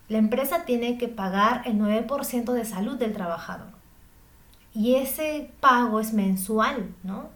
la 0.09 0.19
empresa 0.19 0.65
tiene 0.65 0.99
que 0.99 1.09
pagar 1.09 1.63
el 1.67 1.79
9% 1.79 2.53
de 2.53 2.65
salud 2.65 2.97
del 2.97 3.13
trabajador. 3.13 3.69
Y 4.73 4.95
ese 4.95 5.51
pago 5.61 5.99
es 5.99 6.13
mensual, 6.13 6.95
¿no? 7.03 7.29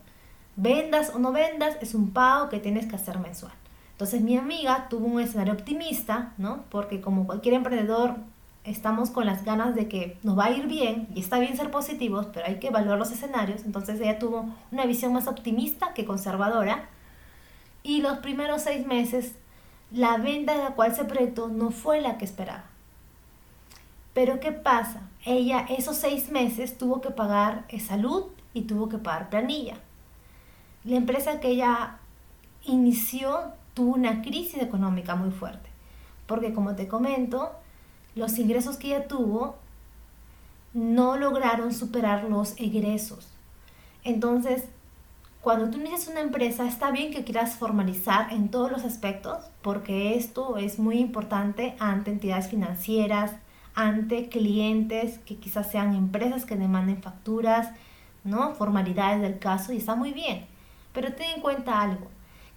Vendas 0.57 1.11
o 1.13 1.19
no 1.19 1.33
vendas, 1.33 1.77
es 1.81 1.95
un 1.95 2.13
pago 2.13 2.49
que 2.49 2.61
tienes 2.61 2.87
que 2.87 2.95
hacer 2.95 3.19
mensual. 3.19 3.53
Entonces 3.95 4.23
mi 4.23 4.37
amiga 4.37 4.89
tuvo 4.91 5.07
un 5.07 5.21
escenario 5.21 5.53
optimista, 5.53 6.33
¿no? 6.37 6.65
Porque 6.69 7.01
como 7.01 7.27
cualquier 7.27 7.55
emprendedor, 7.55 8.17
estamos 8.65 9.11
con 9.11 9.25
las 9.25 9.45
ganas 9.45 9.77
de 9.77 9.89
que 9.89 10.19
nos 10.25 10.37
va 10.37 10.47
a 10.47 10.51
ir 10.51 10.67
bien 10.67 11.07
y 11.15 11.21
está 11.21 11.39
bien 11.39 11.57
ser 11.57 11.71
positivos, 11.71 12.27
pero 12.33 12.47
hay 12.47 12.59
que 12.59 12.69
evaluar 12.69 12.99
los 12.99 13.13
escenarios. 13.13 13.65
Entonces 13.65 14.01
ella 14.01 14.19
tuvo 14.19 14.47
una 14.73 14.85
visión 14.85 15.13
más 15.13 15.29
optimista 15.29 15.95
que 15.95 16.05
conservadora 16.05 16.89
y 17.85 18.01
los 18.01 18.19
primeros 18.19 18.63
seis 18.63 18.85
meses 18.85 19.37
la 19.93 20.17
venta 20.17 20.57
de 20.57 20.65
la 20.65 20.71
cual 20.71 20.97
se 20.97 21.05
proyectó 21.05 21.47
no 21.49 21.71
fue 21.71 22.01
la 22.01 22.19
que 22.19 22.25
esperaba. 22.25 22.65
Pero 24.13 24.41
¿qué 24.41 24.51
pasa? 24.51 25.03
Ella 25.25 25.67
esos 25.69 25.97
seis 25.97 26.31
meses 26.31 26.79
tuvo 26.79 27.01
que 27.01 27.11
pagar 27.11 27.65
salud 27.79 28.25
y 28.55 28.63
tuvo 28.63 28.89
que 28.89 28.99
pagar 28.99 29.29
planilla. 29.31 29.77
La 30.83 30.97
empresa 30.97 31.39
que 31.39 31.49
ella 31.49 31.99
inició 32.65 33.53
tuvo 33.75 33.95
una 33.95 34.23
crisis 34.23 34.63
económica 34.63 35.15
muy 35.17 35.31
fuerte, 35.31 35.69
porque 36.27 36.55
como 36.55 36.75
te 36.75 36.89
comento, 36.89 37.53
los 38.15 38.39
ingresos 38.39 38.77
que 38.77 38.89
ella 38.89 39.09
tuvo 39.09 39.57
no 40.73 41.17
lograron 41.17 41.73
superar 41.75 42.25
los 42.25 42.55
egresos. 42.59 43.29
Entonces, 44.03 44.65
cuando 45.41 45.71
tú 45.71 45.79
inicias 45.79 46.09
una 46.09 46.21
empresa, 46.21 46.67
está 46.67 46.91
bien 46.91 47.13
que 47.13 47.23
quieras 47.23 47.57
formalizar 47.57 48.33
en 48.33 48.49
todos 48.49 48.73
los 48.73 48.85
aspectos, 48.85 49.45
porque 49.63 50.17
esto 50.17 50.57
es 50.57 50.79
muy 50.79 50.99
importante 50.99 51.77
ante 51.79 52.11
entidades 52.11 52.49
financieras, 52.49 53.33
ante 53.75 54.29
clientes 54.29 55.19
que 55.27 55.37
quizás 55.37 55.71
sean 55.71 55.95
empresas 55.95 56.45
que 56.45 56.57
demanden 56.57 57.03
facturas, 57.03 57.69
¿no? 58.25 58.55
Formalidades 58.55 59.21
del 59.21 59.39
caso 59.39 59.73
y 59.73 59.77
está 59.77 59.95
muy 59.95 60.13
bien. 60.13 60.47
Pero 60.93 61.13
ten 61.13 61.37
en 61.37 61.41
cuenta 61.43 61.81
algo, 61.81 62.09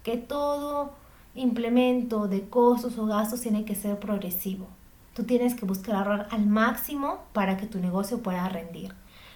que 0.04 0.18
todo 0.18 0.94
implemento 1.38 2.28
de 2.28 2.50
costos 2.50 2.98
o 2.98 3.06
gastos 3.06 3.42
tiene 3.42 3.66
que 3.66 3.76
ser 3.76 4.00
progresivo. 4.00 4.68
Tú 5.14 5.24
tienes 5.24 5.56
que 5.56 5.66
buscar 5.66 5.96
ahorrar 5.96 6.28
al 6.32 6.46
máximo 6.46 7.20
para 7.34 7.58
que 7.58 7.66
tu 7.66 7.80
negocio 7.80 8.22
pueda 8.22 8.48
rendir. 8.50 8.94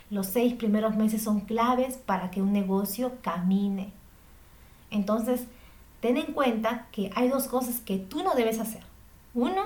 Los 0.10 0.28
seis 0.28 0.54
primeros 0.54 0.96
meses 0.96 1.24
son 1.24 1.42
claves 1.42 1.98
para 1.98 2.32
que 2.32 2.42
un 2.42 2.52
negocio 2.52 3.14
camine. 3.22 3.94
Entonces, 4.90 5.48
ten 6.02 6.18
en 6.18 6.34
cuenta 6.34 6.88
que 6.92 7.12
hay 7.16 7.30
dos 7.30 7.48
cosas 7.48 7.80
que 7.80 7.98
tú 7.98 8.24
no 8.24 8.36
debes 8.36 8.60
hacer. 8.60 8.84
Uno, 9.34 9.64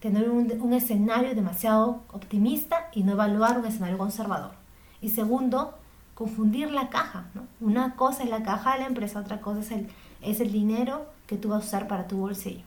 tener 0.00 0.30
un, 0.30 0.72
escenario 0.72 1.34
demasiado 1.34 2.02
optimista 2.12 2.88
y 2.92 3.02
no 3.02 3.12
evaluar 3.12 3.58
un 3.58 3.66
escenario 3.66 3.98
conservador. 3.98 4.52
Y 5.00 5.10
segundo, 5.10 5.74
confundir 6.14 6.70
la 6.70 6.88
caja. 6.88 7.26
Una 7.60 7.96
cosa 7.96 8.22
es 8.22 8.30
la 8.30 8.42
caja 8.42 8.72
de 8.72 8.80
la 8.80 8.86
empresa, 8.86 9.20
otra 9.20 9.40
cosa 9.40 9.60
es 9.60 9.70
el, 9.70 9.88
es 10.26 10.40
el 10.40 10.52
dinero 10.52 11.06
que 11.26 11.36
tú 11.36 11.48
vas 11.48 11.62
a 11.62 11.66
usar 11.66 11.88
para 11.88 12.06
tu 12.06 12.18
bolsillo. 12.18 12.64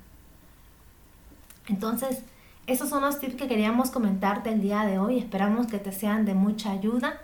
Entonces, 1.68 2.24
esos 2.68 2.90
son 2.90 3.02
los 3.02 3.20
tips 3.20 3.36
que 3.36 3.48
queríamos 3.48 3.92
comentarte 3.92 4.52
el 4.52 4.62
día 4.62 4.86
de 4.86 5.00
hoy. 5.00 5.18
Esperamos 5.18 5.68
que 5.68 5.80
te 5.80 5.92
sean 5.92 6.26
de 6.26 6.34
mucha 6.34 6.72
ayuda 6.72 7.20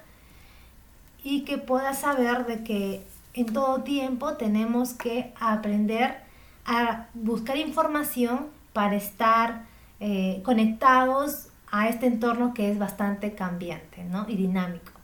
y 1.23 1.41
que 1.41 1.57
puedas 1.57 1.99
saber 1.99 2.45
de 2.45 2.63
que 2.63 3.05
en 3.33 3.47
todo 3.47 3.81
tiempo 3.81 4.33
tenemos 4.33 4.93
que 4.93 5.33
aprender 5.39 6.17
a 6.65 7.07
buscar 7.13 7.57
información 7.57 8.47
para 8.73 8.95
estar 8.95 9.65
eh, 9.99 10.41
conectados 10.43 11.47
a 11.71 11.89
este 11.89 12.07
entorno 12.07 12.53
que 12.53 12.71
es 12.71 12.79
bastante 12.79 13.33
cambiante 13.33 14.05
y 14.27 14.35
dinámico. 14.35 14.94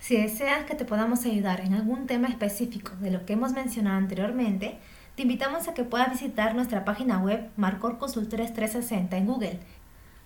Si 0.00 0.16
deseas 0.16 0.64
que 0.66 0.74
te 0.74 0.84
podamos 0.84 1.24
ayudar 1.24 1.60
en 1.60 1.74
algún 1.74 2.06
tema 2.06 2.28
específico 2.28 2.92
de 3.00 3.10
lo 3.10 3.26
que 3.26 3.32
hemos 3.32 3.52
mencionado 3.52 3.96
anteriormente, 3.96 4.78
te 5.14 5.22
invitamos 5.22 5.66
a 5.66 5.74
que 5.74 5.84
puedas 5.84 6.10
visitar 6.10 6.54
nuestra 6.54 6.84
página 6.84 7.18
web 7.18 7.48
Marcor 7.56 7.98
Consultores 7.98 8.52
360 8.52 9.16
en 9.16 9.26
Google, 9.26 9.58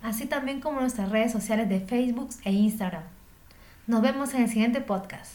así 0.01 0.25
también 0.25 0.59
como 0.59 0.81
nuestras 0.81 1.09
redes 1.09 1.31
sociales 1.31 1.69
de 1.69 1.79
Facebook 1.79 2.29
e 2.43 2.51
Instagram. 2.51 3.03
Nos 3.87 4.01
vemos 4.01 4.33
en 4.33 4.43
el 4.43 4.49
siguiente 4.49 4.81
podcast. 4.81 5.31